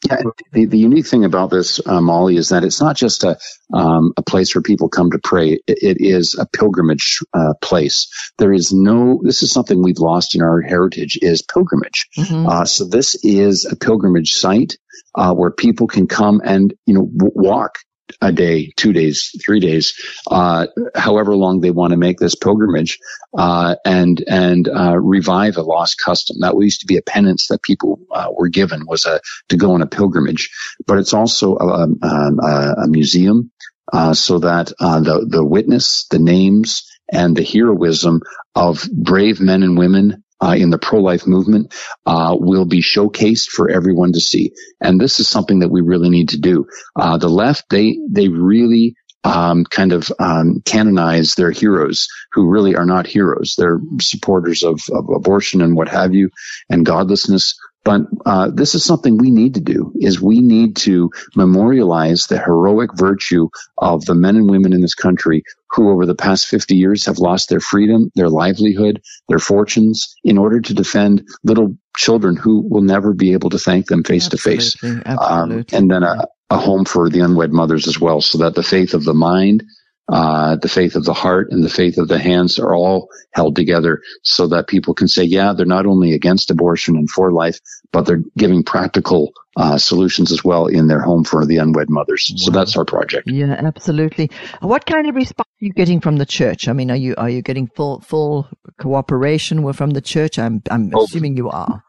Yeah, 0.05 0.21
the, 0.51 0.65
the 0.65 0.77
unique 0.77 1.07
thing 1.07 1.25
about 1.25 1.49
this, 1.49 1.81
uh, 1.86 1.99
Molly, 2.01 2.38
is 2.38 2.49
that 2.49 2.63
it's 2.63 2.79
not 2.79 2.95
just 2.95 3.23
a 3.23 3.38
um, 3.73 4.13
a 4.15 4.21
place 4.21 4.53
where 4.53 4.62
people 4.62 4.89
come 4.89 5.10
to 5.12 5.19
pray. 5.19 5.53
it, 5.53 5.62
it 5.67 5.97
is 5.99 6.36
a 6.39 6.45
pilgrimage 6.45 7.19
uh, 7.33 7.55
place. 7.62 8.07
There 8.38 8.53
is 8.53 8.71
no. 8.71 9.19
This 9.23 9.41
is 9.41 9.51
something 9.51 9.81
we've 9.81 9.97
lost 9.97 10.36
in 10.36 10.41
our 10.43 10.62
heritage 10.62 11.17
is 11.21 11.41
pilgrimage. 11.41 12.07
Mm-hmm. 12.15 12.47
Uh, 12.47 12.65
so 12.65 12.86
this 12.86 13.15
is 13.23 13.65
a 13.65 13.75
pilgrimage 13.75 14.33
site 14.33 14.77
uh, 15.15 15.33
where 15.33 15.51
people 15.51 15.88
can 15.88 16.07
come 16.07 16.41
and 16.43 16.73
you 16.86 16.93
know 16.93 17.05
w- 17.05 17.33
walk 17.36 17.79
a 18.21 18.31
day, 18.31 18.71
two 18.75 18.93
days, 18.93 19.31
three 19.43 19.59
days, 19.59 19.93
uh, 20.29 20.67
however 20.95 21.35
long 21.35 21.59
they 21.59 21.71
want 21.71 21.91
to 21.91 21.97
make 21.97 22.17
this 22.17 22.35
pilgrimage, 22.35 22.99
uh, 23.37 23.75
and 23.85 24.23
and 24.27 24.67
uh, 24.67 24.97
revive 24.97 25.57
a 25.57 25.61
lost 25.61 25.99
custom. 26.03 26.37
That 26.41 26.55
used 26.59 26.81
to 26.81 26.87
be 26.87 26.97
a 26.97 27.01
penance 27.01 27.47
that 27.47 27.61
people 27.61 27.99
uh, 28.11 28.29
were 28.31 28.49
given 28.49 28.85
was 28.85 29.05
a 29.05 29.21
to 29.49 29.57
go 29.57 29.73
on 29.73 29.81
a 29.81 29.87
pilgrimage, 29.87 30.49
but 30.85 30.97
it's 30.97 31.13
also 31.13 31.57
a, 31.57 31.87
a, 32.01 32.73
a 32.83 32.87
museum, 32.87 33.51
uh, 33.91 34.13
so 34.13 34.39
that 34.39 34.71
uh, 34.79 34.99
the 34.99 35.25
the 35.29 35.45
witness, 35.45 36.07
the 36.09 36.19
names, 36.19 36.83
and 37.11 37.35
the 37.35 37.43
heroism 37.43 38.21
of 38.55 38.87
brave 38.91 39.39
men 39.39 39.63
and 39.63 39.77
women 39.77 40.23
uh, 40.41 40.56
in 40.58 40.69
the 40.69 40.78
pro-life 40.78 41.26
movement 41.28 41.73
uh, 42.06 42.36
will 42.39 42.65
be 42.65 42.82
showcased 42.82 43.50
for 43.50 43.69
everyone 43.69 44.13
to 44.13 44.19
see. 44.19 44.52
And 44.82 45.00
this 45.00 45.19
is 45.19 45.28
something 45.28 45.60
that 45.60 45.69
we 45.69 45.82
really 45.82 46.10
need 46.10 46.30
to 46.30 46.39
do. 46.39 46.67
Uh, 46.95 47.17
the 47.17 47.30
left, 47.30 47.65
they 47.69 48.00
they 48.10 48.28
really 48.28 48.95
um, 49.23 49.65
kind 49.65 49.91
of 49.91 50.12
um, 50.19 50.62
canonize 50.63 51.36
their 51.36 51.52
heroes 51.52 52.08
who 52.32 52.50
really 52.50 52.76
are 52.76 52.86
not 52.86 53.08
heroes. 53.08 53.56
They're 53.58 53.80
supporters 54.00 54.63
of, 54.63 54.80
of 54.91 55.10
abortion 55.13 55.62
and 55.62 55.76
what 55.76 55.89
have 55.89 56.13
you, 56.13 56.30
and 56.69 56.86
godlessness. 56.86 57.56
But 57.88 58.02
uh, 58.26 58.52
this 58.54 58.76
is 58.76 58.84
something 58.84 59.17
we 59.17 59.32
need 59.32 59.54
to 59.54 59.62
do: 59.62 59.93
is 59.95 60.21
we 60.21 60.41
need 60.41 60.76
to 60.88 61.10
memorialize 61.38 62.28
the 62.28 62.38
heroic 62.38 62.89
virtue 62.95 63.47
of 63.78 64.04
the 64.04 64.13
men 64.13 64.36
and 64.36 64.50
women 64.50 64.73
in 64.73 64.82
this 64.82 64.93
country 64.93 65.43
who, 65.69 65.89
over 65.89 66.06
the 66.06 66.13
past 66.13 66.47
50 66.47 66.76
years, 66.76 67.06
have 67.06 67.19
lost 67.19 67.47
their 67.47 67.62
freedom, 67.62 68.12
their 68.13 68.28
livelihood, 68.28 69.02
their 69.30 69.39
fortunes, 69.39 70.17
in 70.26 70.38
order 70.38 70.60
to 70.60 70.73
defend 70.73 71.26
little 71.45 71.78
children 71.95 72.36
who 72.36 72.67
will 72.69 72.82
never 72.82 73.13
be 73.13 73.32
able 73.32 73.52
to 73.52 73.58
thank 73.58 73.86
them 73.86 74.04
face 74.04 74.28
to 74.28 74.38
face. 74.38 74.76
Um, 74.84 75.65
and 75.71 75.89
then 75.89 76.04
a, 76.04 76.28
a 76.50 76.58
home 76.58 76.84
for 76.84 77.10
the 77.10 77.21
unwed 77.21 77.54
mothers 77.54 77.88
as 77.88 78.02
well, 78.02 78.19
so 78.19 78.39
that 78.39 78.54
the 78.54 78.63
faith 78.63 78.95
of 78.95 79.06
the 79.06 79.13
mind 79.13 79.63
uh, 80.09 80.55
the 80.55 80.69
faith 80.69 80.95
of 80.95 81.03
the 81.03 81.13
heart 81.13 81.51
and 81.51 81.63
the 81.63 81.69
faith 81.69 81.97
of 81.97 82.07
the 82.07 82.19
hands 82.19 82.59
are 82.59 82.73
all 82.73 83.09
held 83.33 83.55
together 83.55 84.01
so 84.23 84.47
that 84.47 84.67
people 84.67 84.93
can 84.93 85.07
say, 85.07 85.23
yeah, 85.23 85.53
they're 85.53 85.65
not 85.65 85.85
only 85.85 86.13
against 86.13 86.49
abortion 86.49 86.95
and 86.95 87.09
for 87.09 87.31
life, 87.31 87.59
but 87.91 88.05
they're 88.05 88.23
giving 88.37 88.63
practical 88.63 89.33
uh, 89.57 89.77
solutions 89.77 90.31
as 90.31 90.43
well 90.43 90.67
in 90.67 90.87
their 90.87 91.01
home 91.01 91.23
for 91.23 91.45
the 91.45 91.57
unwed 91.57 91.89
mothers. 91.89 92.31
Wow. 92.31 92.37
So 92.37 92.51
that's 92.51 92.77
our 92.77 92.85
project. 92.85 93.29
Yeah, 93.29 93.53
absolutely. 93.53 94.31
What 94.61 94.85
kind 94.85 95.09
of 95.09 95.15
response 95.15 95.49
are 95.61 95.65
you 95.65 95.73
getting 95.73 95.99
from 95.99 96.17
the 96.17 96.25
church? 96.25 96.67
I 96.67 96.73
mean, 96.73 96.91
are 96.91 96.95
you 96.95 97.15
are 97.17 97.29
you 97.29 97.41
getting 97.41 97.67
full 97.67 97.99
full 98.01 98.47
cooperation 98.79 99.73
from 99.73 99.89
the 99.91 100.01
church? 100.01 100.39
I'm 100.39 100.61
I'm 100.69 100.91
oh. 100.93 101.03
assuming 101.03 101.35
you 101.35 101.49
are. 101.49 101.83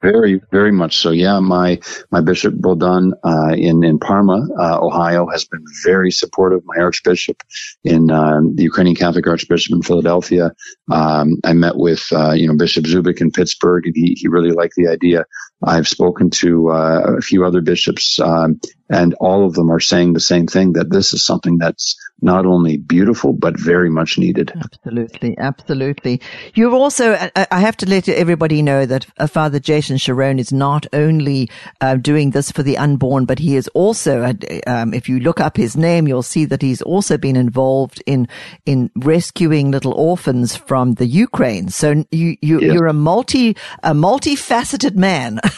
Very, 0.00 0.40
very 0.52 0.70
much 0.70 0.98
so. 0.98 1.10
Yeah, 1.10 1.40
my 1.40 1.80
my 2.10 2.20
Bishop 2.20 2.54
Bohdan 2.54 3.12
uh, 3.24 3.54
in 3.54 3.82
in 3.82 3.98
Parma, 3.98 4.46
uh, 4.58 4.78
Ohio, 4.80 5.26
has 5.26 5.44
been 5.44 5.64
very 5.84 6.12
supportive. 6.12 6.60
My 6.64 6.80
Archbishop 6.80 7.42
in 7.82 8.10
uh, 8.10 8.40
the 8.54 8.62
Ukrainian 8.62 8.94
Catholic 8.94 9.26
Archbishop 9.26 9.74
in 9.74 9.82
Philadelphia. 9.82 10.52
Um, 10.90 11.36
I 11.44 11.52
met 11.52 11.76
with 11.76 12.06
uh, 12.12 12.32
you 12.32 12.46
know 12.46 12.56
Bishop 12.56 12.84
Zubik 12.84 13.20
in 13.20 13.32
Pittsburgh, 13.32 13.86
and 13.86 13.94
he 13.96 14.14
he 14.16 14.28
really 14.28 14.52
liked 14.52 14.74
the 14.76 14.86
idea. 14.86 15.24
I've 15.62 15.88
spoken 15.88 16.30
to 16.30 16.70
uh, 16.70 17.16
a 17.18 17.20
few 17.20 17.44
other 17.44 17.60
bishops, 17.60 18.18
um, 18.18 18.60
and 18.88 19.14
all 19.14 19.46
of 19.46 19.54
them 19.54 19.70
are 19.70 19.80
saying 19.80 20.12
the 20.12 20.20
same 20.20 20.46
thing 20.46 20.74
that 20.74 20.90
this 20.90 21.14
is 21.14 21.24
something 21.24 21.56
that's 21.56 21.96
not 22.20 22.46
only 22.46 22.76
beautiful 22.76 23.32
but 23.32 23.58
very 23.58 23.90
much 23.90 24.18
needed. 24.18 24.52
Absolutely, 24.54 25.36
absolutely. 25.38 26.20
You're 26.54 26.74
also. 26.74 27.14
I 27.34 27.60
have 27.60 27.76
to 27.78 27.88
let 27.88 28.08
everybody 28.08 28.62
know 28.62 28.86
that 28.86 29.06
uh, 29.18 29.26
Father 29.26 29.58
Jason 29.58 29.96
Charron 29.96 30.38
is 30.38 30.52
not 30.52 30.86
only 30.92 31.50
uh, 31.80 31.96
doing 31.96 32.30
this 32.30 32.50
for 32.50 32.62
the 32.62 32.78
unborn, 32.78 33.24
but 33.24 33.38
he 33.38 33.56
is 33.56 33.68
also. 33.68 34.22
Uh, 34.22 34.34
um, 34.66 34.94
if 34.94 35.08
you 35.08 35.20
look 35.20 35.40
up 35.40 35.56
his 35.56 35.76
name, 35.76 36.06
you'll 36.06 36.22
see 36.22 36.44
that 36.44 36.62
he's 36.62 36.82
also 36.82 37.18
been 37.18 37.36
involved 37.36 38.02
in 38.06 38.28
in 38.66 38.90
rescuing 38.96 39.70
little 39.70 39.94
orphans 39.94 40.56
from 40.56 40.94
the 40.94 41.06
Ukraine. 41.06 41.68
So 41.68 42.04
you, 42.10 42.36
you 42.40 42.60
you're 42.60 42.86
a 42.86 42.92
multi 42.92 43.56
a 43.82 43.92
multifaceted 43.92 44.94
man. 44.96 45.40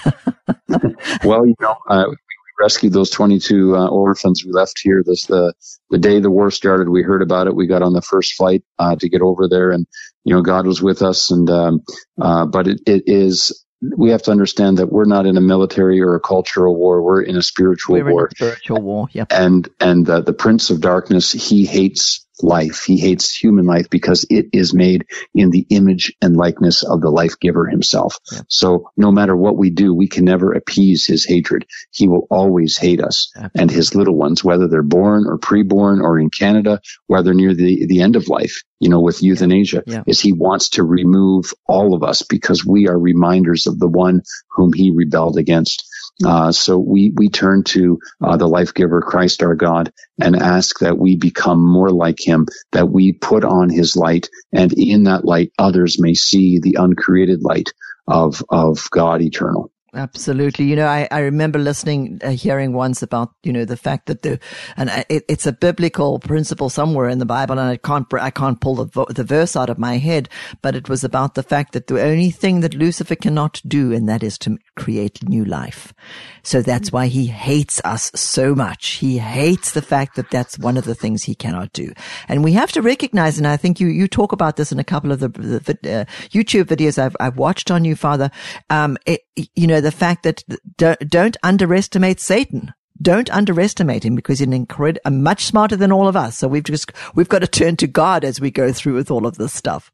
well, 1.24 1.46
you 1.46 1.54
know, 1.60 1.76
uh, 1.88 2.04
we 2.08 2.16
rescued 2.60 2.92
those 2.92 3.10
22 3.10 3.76
uh, 3.76 3.88
orphans 3.88 4.44
we 4.44 4.52
left 4.52 4.80
here. 4.82 5.02
This 5.04 5.26
the 5.26 5.54
the 5.90 5.98
day 5.98 6.20
the 6.20 6.30
war 6.30 6.50
started. 6.50 6.88
We 6.88 7.02
heard 7.02 7.22
about 7.22 7.46
it. 7.46 7.54
We 7.54 7.66
got 7.66 7.82
on 7.82 7.92
the 7.92 8.02
first 8.02 8.34
flight 8.34 8.62
uh, 8.78 8.96
to 8.96 9.08
get 9.08 9.22
over 9.22 9.48
there, 9.48 9.70
and 9.70 9.86
you 10.24 10.34
know, 10.34 10.42
God 10.42 10.66
was 10.66 10.82
with 10.82 11.02
us. 11.02 11.30
And 11.30 11.48
um, 11.50 11.80
uh, 12.20 12.46
but 12.46 12.66
it, 12.68 12.80
it 12.86 13.04
is. 13.06 13.64
We 13.96 14.10
have 14.10 14.22
to 14.22 14.30
understand 14.30 14.78
that 14.78 14.90
we're 14.90 15.04
not 15.04 15.26
in 15.26 15.36
a 15.36 15.42
military 15.42 16.00
or 16.00 16.14
a 16.14 16.20
cultural 16.20 16.74
war. 16.74 17.02
We're 17.02 17.20
in 17.20 17.36
a 17.36 17.42
spiritual 17.42 17.96
we're 17.96 18.10
war. 18.10 18.26
In 18.26 18.26
a 18.32 18.36
spiritual 18.36 18.80
war. 18.80 19.08
Yep. 19.12 19.26
And 19.30 19.68
and 19.78 20.06
the 20.06 20.32
Prince 20.32 20.70
of 20.70 20.80
Darkness, 20.80 21.32
he 21.32 21.66
hates 21.66 22.23
life. 22.42 22.84
He 22.84 22.98
hates 22.98 23.34
human 23.34 23.66
life 23.66 23.88
because 23.90 24.26
it 24.30 24.46
is 24.52 24.74
made 24.74 25.06
in 25.34 25.50
the 25.50 25.66
image 25.70 26.12
and 26.20 26.36
likeness 26.36 26.82
of 26.82 27.00
the 27.00 27.10
life 27.10 27.38
giver 27.40 27.66
himself. 27.66 28.18
Yeah. 28.32 28.40
So 28.48 28.90
no 28.96 29.12
matter 29.12 29.36
what 29.36 29.56
we 29.56 29.70
do, 29.70 29.94
we 29.94 30.08
can 30.08 30.24
never 30.24 30.52
appease 30.52 31.06
his 31.06 31.24
hatred. 31.24 31.66
He 31.90 32.08
will 32.08 32.26
always 32.30 32.76
hate 32.76 33.00
us 33.00 33.30
Absolutely. 33.34 33.60
and 33.60 33.70
his 33.70 33.94
little 33.94 34.16
ones, 34.16 34.42
whether 34.42 34.68
they're 34.68 34.82
born 34.82 35.26
or 35.26 35.38
preborn 35.38 36.02
or 36.02 36.18
in 36.18 36.30
Canada, 36.30 36.80
whether 37.06 37.34
near 37.34 37.54
the, 37.54 37.86
the 37.86 38.00
end 38.00 38.16
of 38.16 38.28
life, 38.28 38.62
you 38.80 38.88
know, 38.88 39.00
with 39.00 39.22
euthanasia, 39.22 39.82
yeah. 39.86 40.02
is 40.06 40.20
he 40.20 40.32
wants 40.32 40.70
to 40.70 40.82
remove 40.82 41.52
all 41.66 41.94
of 41.94 42.02
us 42.02 42.22
because 42.22 42.66
we 42.66 42.88
are 42.88 42.98
reminders 42.98 43.66
of 43.66 43.78
the 43.78 43.88
one 43.88 44.22
whom 44.50 44.72
he 44.72 44.90
rebelled 44.90 45.38
against. 45.38 45.84
Uh, 46.24 46.52
so 46.52 46.78
we 46.78 47.12
we 47.16 47.28
turn 47.28 47.64
to 47.64 47.98
uh, 48.22 48.36
the 48.36 48.46
life 48.46 48.72
giver, 48.74 49.00
Christ 49.00 49.42
our 49.42 49.54
God, 49.54 49.92
and 50.20 50.36
ask 50.36 50.78
that 50.78 50.98
we 50.98 51.16
become 51.16 51.60
more 51.60 51.90
like 51.90 52.24
Him, 52.24 52.46
that 52.72 52.88
we 52.88 53.12
put 53.12 53.44
on 53.44 53.68
His 53.68 53.96
light, 53.96 54.28
and 54.52 54.72
in 54.72 55.04
that 55.04 55.24
light, 55.24 55.52
others 55.58 56.00
may 56.00 56.14
see 56.14 56.60
the 56.60 56.76
uncreated 56.78 57.42
light 57.42 57.72
of 58.06 58.44
of 58.48 58.88
God 58.90 59.22
eternal. 59.22 59.72
Absolutely. 59.94 60.64
You 60.64 60.74
know, 60.74 60.88
I, 60.88 61.06
I 61.10 61.20
remember 61.20 61.58
listening, 61.58 62.20
uh, 62.24 62.30
hearing 62.30 62.72
once 62.72 63.02
about, 63.02 63.32
you 63.44 63.52
know, 63.52 63.64
the 63.64 63.76
fact 63.76 64.06
that 64.06 64.22
the, 64.22 64.40
and 64.76 64.90
it, 65.08 65.24
it's 65.28 65.46
a 65.46 65.52
biblical 65.52 66.18
principle 66.18 66.68
somewhere 66.68 67.08
in 67.08 67.18
the 67.18 67.26
Bible 67.26 67.58
and 67.58 67.70
I 67.70 67.76
can't, 67.76 68.06
I 68.14 68.30
can't 68.30 68.60
pull 68.60 68.74
the, 68.74 69.06
the 69.10 69.22
verse 69.22 69.54
out 69.54 69.70
of 69.70 69.78
my 69.78 69.98
head, 69.98 70.28
but 70.62 70.74
it 70.74 70.88
was 70.88 71.04
about 71.04 71.34
the 71.34 71.44
fact 71.44 71.74
that 71.74 71.86
the 71.86 72.02
only 72.02 72.30
thing 72.30 72.60
that 72.60 72.74
Lucifer 72.74 73.14
cannot 73.14 73.62
do, 73.66 73.92
and 73.92 74.08
that 74.08 74.24
is 74.24 74.36
to 74.38 74.58
create 74.76 75.26
new 75.28 75.44
life. 75.44 75.94
So 76.42 76.62
that's 76.62 76.92
why 76.92 77.06
he 77.06 77.26
hates 77.26 77.80
us 77.84 78.10
so 78.14 78.54
much. 78.54 78.86
He 78.86 79.18
hates 79.18 79.72
the 79.72 79.82
fact 79.82 80.16
that 80.16 80.30
that's 80.30 80.58
one 80.58 80.76
of 80.76 80.84
the 80.84 80.94
things 80.94 81.22
he 81.22 81.34
cannot 81.34 81.72
do. 81.72 81.92
And 82.28 82.44
we 82.44 82.52
have 82.52 82.72
to 82.72 82.82
recognize, 82.82 83.38
and 83.38 83.46
I 83.46 83.56
think 83.56 83.80
you, 83.80 83.88
you 83.88 84.08
talk 84.08 84.32
about 84.32 84.56
this 84.56 84.72
in 84.72 84.78
a 84.78 84.84
couple 84.84 85.12
of 85.12 85.20
the, 85.20 85.28
the 85.28 86.00
uh, 86.00 86.04
YouTube 86.30 86.64
videos 86.64 86.98
I've, 86.98 87.16
I've 87.20 87.36
watched 87.36 87.70
on 87.70 87.84
you, 87.84 87.96
Father. 87.96 88.30
Um, 88.70 88.98
it, 89.06 89.22
you 89.54 89.66
know, 89.66 89.80
the 89.80 89.92
fact 89.92 90.22
that 90.24 90.42
don't, 90.76 90.98
don't 91.08 91.36
underestimate 91.42 92.20
Satan. 92.20 92.72
Don't 93.02 93.28
underestimate 93.30 94.04
him 94.04 94.14
because 94.14 94.38
he's 94.38 94.48
incred- 94.48 94.98
much 95.10 95.44
smarter 95.44 95.74
than 95.74 95.90
all 95.90 96.06
of 96.06 96.16
us. 96.16 96.38
So 96.38 96.46
we've 96.46 96.62
just, 96.62 96.92
we've 97.16 97.28
got 97.28 97.40
to 97.40 97.48
turn 97.48 97.76
to 97.78 97.88
God 97.88 98.24
as 98.24 98.40
we 98.40 98.52
go 98.52 98.72
through 98.72 98.94
with 98.94 99.10
all 99.10 99.26
of 99.26 99.36
this 99.36 99.52
stuff. 99.52 99.90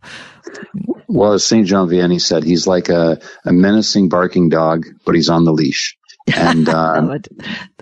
Well, 1.12 1.32
as 1.32 1.44
St. 1.44 1.66
John 1.66 1.88
Vianney 1.88 2.20
said, 2.20 2.44
he's 2.44 2.68
like 2.68 2.88
a, 2.88 3.20
a 3.44 3.52
menacing 3.52 4.08
barking 4.08 4.48
dog, 4.48 4.86
but 5.04 5.16
he's 5.16 5.28
on 5.28 5.44
the 5.44 5.52
leash. 5.52 5.98
And, 6.32 6.68
uh, 6.68 7.18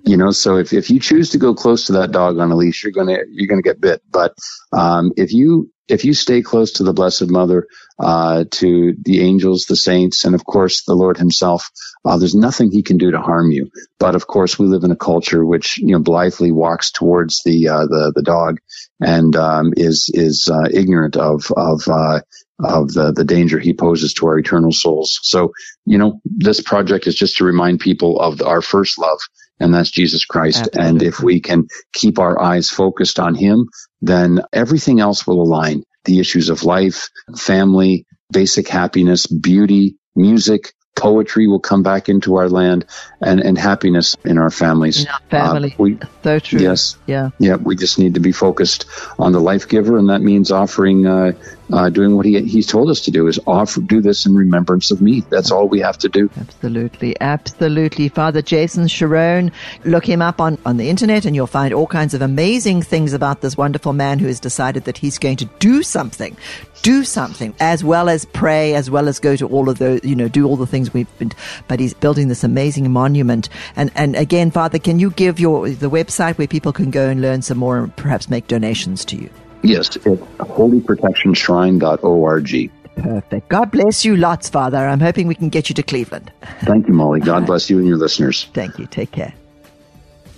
you 0.02 0.16
know, 0.16 0.30
so 0.30 0.56
if, 0.56 0.72
if 0.72 0.88
you 0.88 0.98
choose 0.98 1.30
to 1.30 1.38
go 1.38 1.54
close 1.54 1.86
to 1.86 1.92
that 1.94 2.10
dog 2.10 2.38
on 2.38 2.50
a 2.50 2.56
leash, 2.56 2.82
you're 2.82 2.92
going 2.92 3.08
to, 3.08 3.22
you're 3.30 3.46
going 3.46 3.62
to 3.62 3.68
get 3.68 3.82
bit. 3.82 4.02
But, 4.10 4.34
um, 4.72 5.12
if 5.18 5.34
you, 5.34 5.70
if 5.88 6.06
you 6.06 6.14
stay 6.14 6.40
close 6.40 6.72
to 6.72 6.84
the 6.84 6.94
Blessed 6.94 7.28
Mother, 7.28 7.66
uh, 7.98 8.44
to 8.50 8.94
the 9.02 9.20
angels, 9.20 9.64
the 9.64 9.76
saints, 9.76 10.24
and 10.24 10.34
of 10.34 10.44
course 10.44 10.84
the 10.84 10.94
Lord 10.94 11.18
Himself, 11.18 11.70
uh, 12.04 12.16
there's 12.16 12.34
nothing 12.34 12.70
He 12.70 12.82
can 12.82 12.96
do 12.96 13.10
to 13.10 13.20
harm 13.20 13.50
you. 13.50 13.70
But 13.98 14.14
of 14.14 14.26
course, 14.26 14.58
we 14.58 14.66
live 14.66 14.84
in 14.84 14.90
a 14.90 14.96
culture 14.96 15.44
which 15.44 15.78
you 15.78 15.92
know 15.92 15.98
blithely 15.98 16.52
walks 16.52 16.92
towards 16.92 17.42
the 17.44 17.68
uh, 17.68 17.86
the 17.86 18.12
the 18.14 18.22
dog 18.22 18.58
and 19.00 19.34
um, 19.34 19.72
is 19.76 20.10
is 20.12 20.48
uh, 20.52 20.68
ignorant 20.72 21.16
of 21.16 21.50
of 21.56 21.88
uh, 21.88 22.20
of 22.62 22.92
the 22.92 23.12
the 23.12 23.24
danger 23.24 23.58
He 23.58 23.72
poses 23.72 24.12
to 24.14 24.26
our 24.26 24.38
eternal 24.38 24.72
souls. 24.72 25.18
So 25.22 25.52
you 25.84 25.98
know, 25.98 26.20
this 26.24 26.60
project 26.60 27.06
is 27.06 27.14
just 27.14 27.36
to 27.38 27.44
remind 27.44 27.80
people 27.80 28.20
of 28.20 28.42
our 28.42 28.62
first 28.62 28.98
love 28.98 29.18
and 29.60 29.74
that's 29.74 29.90
Jesus 29.90 30.24
Christ. 30.24 30.66
Absolutely. 30.66 30.88
And 30.88 31.02
if 31.02 31.20
we 31.20 31.40
can 31.40 31.66
keep 31.92 32.18
our 32.18 32.40
eyes 32.40 32.70
focused 32.70 33.18
on 33.18 33.34
Him, 33.34 33.68
then 34.00 34.40
everything 34.52 35.00
else 35.00 35.26
will 35.26 35.42
align. 35.42 35.82
The 36.04 36.20
issues 36.20 36.48
of 36.48 36.64
life, 36.64 37.08
family, 37.36 38.06
basic 38.32 38.68
happiness, 38.68 39.26
beauty, 39.26 39.96
music, 40.14 40.72
poetry 40.96 41.46
will 41.46 41.60
come 41.60 41.82
back 41.82 42.08
into 42.08 42.36
our 42.36 42.48
land 42.48 42.84
and, 43.20 43.40
and 43.40 43.56
happiness 43.56 44.16
in 44.24 44.38
our 44.38 44.50
families. 44.50 45.02
In 45.02 45.08
our 45.08 45.20
family. 45.30 45.72
Uh, 45.72 45.76
we, 45.78 45.98
so 46.24 46.38
true. 46.38 46.60
Yes. 46.60 46.96
Yeah. 47.06 47.30
Yeah. 47.38 47.56
We 47.56 47.76
just 47.76 47.98
need 47.98 48.14
to 48.14 48.20
be 48.20 48.32
focused 48.32 48.86
on 49.18 49.32
the 49.32 49.40
life 49.40 49.68
giver. 49.68 49.96
And 49.96 50.10
that 50.10 50.22
means 50.22 50.50
offering, 50.50 51.06
uh, 51.06 51.32
uh, 51.72 51.90
doing 51.90 52.16
what 52.16 52.26
he, 52.26 52.40
he's 52.42 52.66
told 52.66 52.90
us 52.90 53.00
to 53.02 53.10
do 53.10 53.26
is 53.26 53.38
offer, 53.46 53.80
do 53.80 54.00
this 54.00 54.26
in 54.26 54.34
remembrance 54.34 54.90
of 54.90 55.00
me. 55.00 55.20
That's 55.30 55.50
all 55.50 55.68
we 55.68 55.80
have 55.80 55.98
to 55.98 56.08
do. 56.08 56.30
Absolutely. 56.38 57.18
Absolutely. 57.20 58.08
Father 58.08 58.42
Jason 58.42 58.84
Charron, 58.84 59.52
look 59.84 60.06
him 60.06 60.22
up 60.22 60.40
on, 60.40 60.58
on 60.64 60.76
the 60.76 60.88
internet 60.88 61.24
and 61.24 61.34
you'll 61.34 61.46
find 61.46 61.74
all 61.74 61.86
kinds 61.86 62.14
of 62.14 62.22
amazing 62.22 62.82
things 62.82 63.12
about 63.12 63.40
this 63.40 63.56
wonderful 63.56 63.92
man 63.92 64.18
who 64.18 64.26
has 64.26 64.40
decided 64.40 64.84
that 64.84 64.98
he's 64.98 65.18
going 65.18 65.36
to 65.36 65.44
do 65.58 65.82
something, 65.82 66.36
do 66.82 67.04
something 67.04 67.54
as 67.60 67.84
well 67.84 68.08
as 68.08 68.24
pray, 68.24 68.74
as 68.74 68.90
well 68.90 69.08
as 69.08 69.18
go 69.18 69.36
to 69.36 69.46
all 69.48 69.68
of 69.68 69.78
those, 69.78 70.02
you 70.04 70.16
know, 70.16 70.28
do 70.28 70.46
all 70.46 70.56
the 70.56 70.66
things 70.66 70.92
we've 70.94 71.18
been, 71.18 71.32
but 71.66 71.80
he's 71.80 71.94
building 71.94 72.28
this 72.28 72.44
amazing 72.44 72.90
monument. 72.90 73.48
And, 73.76 73.90
and 73.94 74.16
again, 74.16 74.50
Father, 74.50 74.78
can 74.78 74.98
you 74.98 75.10
give 75.10 75.38
your, 75.40 75.68
the 75.68 75.90
website 75.90 76.38
where 76.38 76.46
people 76.46 76.72
can 76.72 76.90
go 76.90 77.08
and 77.08 77.20
learn 77.20 77.42
some 77.42 77.58
more 77.58 77.78
and 77.78 77.94
perhaps 77.96 78.30
make 78.30 78.46
donations 78.46 79.04
to 79.06 79.16
you? 79.16 79.30
Yes, 79.62 79.96
it's 79.96 80.04
holyprotectionshrine.org. 80.04 82.70
Perfect. 82.96 83.48
God 83.48 83.70
bless 83.70 84.04
you 84.04 84.16
lots, 84.16 84.48
Father. 84.48 84.78
I'm 84.78 85.00
hoping 85.00 85.28
we 85.28 85.34
can 85.34 85.50
get 85.50 85.68
you 85.68 85.74
to 85.76 85.82
Cleveland. 85.82 86.32
Thank 86.62 86.88
you, 86.88 86.94
Molly. 86.94 87.20
God 87.20 87.46
bless 87.50 87.70
you 87.70 87.78
and 87.78 87.86
your 87.86 87.96
listeners. 87.96 88.48
Thank 88.54 88.78
you. 88.78 88.86
Take 88.86 89.12
care. 89.12 89.34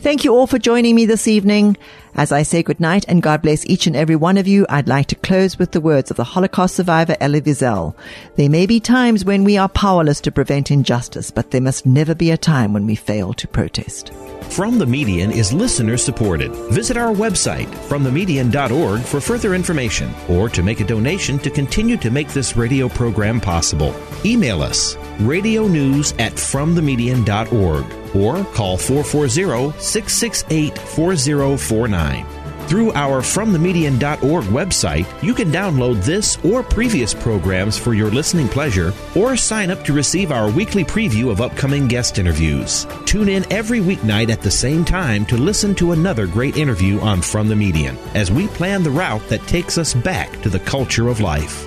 Thank 0.00 0.24
you 0.24 0.34
all 0.34 0.46
for 0.46 0.58
joining 0.58 0.94
me 0.94 1.04
this 1.04 1.28
evening. 1.28 1.76
As 2.14 2.32
I 2.32 2.42
say 2.42 2.62
goodnight 2.62 3.04
and 3.06 3.22
God 3.22 3.42
bless 3.42 3.66
each 3.66 3.86
and 3.86 3.94
every 3.94 4.16
one 4.16 4.38
of 4.38 4.48
you, 4.48 4.64
I'd 4.68 4.88
like 4.88 5.06
to 5.08 5.14
close 5.14 5.58
with 5.58 5.72
the 5.72 5.80
words 5.80 6.10
of 6.10 6.16
the 6.16 6.24
Holocaust 6.24 6.74
survivor 6.74 7.16
Elie 7.20 7.42
Wiesel. 7.42 7.94
There 8.36 8.48
may 8.48 8.64
be 8.64 8.80
times 8.80 9.26
when 9.26 9.44
we 9.44 9.58
are 9.58 9.68
powerless 9.68 10.22
to 10.22 10.32
prevent 10.32 10.70
injustice, 10.70 11.30
but 11.30 11.50
there 11.50 11.60
must 11.60 11.84
never 11.84 12.14
be 12.14 12.30
a 12.30 12.38
time 12.38 12.72
when 12.72 12.86
we 12.86 12.94
fail 12.94 13.34
to 13.34 13.46
protest. 13.46 14.10
From 14.50 14.78
the 14.78 14.86
Median 14.86 15.30
is 15.30 15.52
listener 15.52 15.96
supported. 15.96 16.52
Visit 16.72 16.96
our 16.96 17.14
website, 17.14 17.68
fromthemedian.org, 17.88 19.00
for 19.02 19.20
further 19.20 19.54
information 19.54 20.12
or 20.28 20.48
to 20.48 20.62
make 20.62 20.80
a 20.80 20.84
donation 20.84 21.38
to 21.38 21.50
continue 21.50 21.96
to 21.98 22.10
make 22.10 22.28
this 22.28 22.56
radio 22.56 22.88
program 22.88 23.40
possible. 23.40 23.94
Email 24.24 24.62
us, 24.62 24.96
radio 25.20 25.68
news 25.68 26.12
at 26.18 26.32
fromthemedian.org 26.32 28.16
or 28.16 28.44
call 28.52 28.76
440 28.76 29.78
668 29.80 30.76
4049. 30.76 32.39
Through 32.70 32.92
our 32.92 33.20
FromTheMedian.org 33.20 34.44
website, 34.44 35.22
you 35.24 35.34
can 35.34 35.50
download 35.50 36.04
this 36.04 36.38
or 36.44 36.62
previous 36.62 37.12
programs 37.12 37.76
for 37.76 37.94
your 37.94 38.12
listening 38.12 38.48
pleasure, 38.48 38.92
or 39.16 39.36
sign 39.36 39.72
up 39.72 39.84
to 39.86 39.92
receive 39.92 40.30
our 40.30 40.48
weekly 40.48 40.84
preview 40.84 41.32
of 41.32 41.40
upcoming 41.40 41.88
guest 41.88 42.20
interviews. 42.20 42.86
Tune 43.06 43.28
in 43.28 43.52
every 43.52 43.80
weeknight 43.80 44.30
at 44.30 44.40
the 44.40 44.52
same 44.52 44.84
time 44.84 45.26
to 45.26 45.36
listen 45.36 45.74
to 45.74 45.90
another 45.90 46.28
great 46.28 46.56
interview 46.56 47.00
on 47.00 47.20
From 47.20 47.48
the 47.48 47.56
Median 47.56 47.98
as 48.14 48.30
we 48.30 48.46
plan 48.46 48.84
the 48.84 48.90
route 48.92 49.28
that 49.30 49.44
takes 49.48 49.76
us 49.76 49.92
back 49.92 50.30
to 50.42 50.48
the 50.48 50.60
culture 50.60 51.08
of 51.08 51.18
life. 51.18 51.66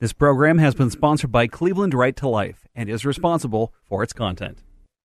This 0.00 0.12
program 0.12 0.58
has 0.58 0.74
been 0.74 0.90
sponsored 0.90 1.30
by 1.30 1.46
Cleveland 1.46 1.94
Right 1.94 2.16
to 2.16 2.26
Life 2.26 2.66
and 2.74 2.90
is 2.90 3.06
responsible 3.06 3.72
for 3.88 4.02
its 4.02 4.12
content. 4.12 4.64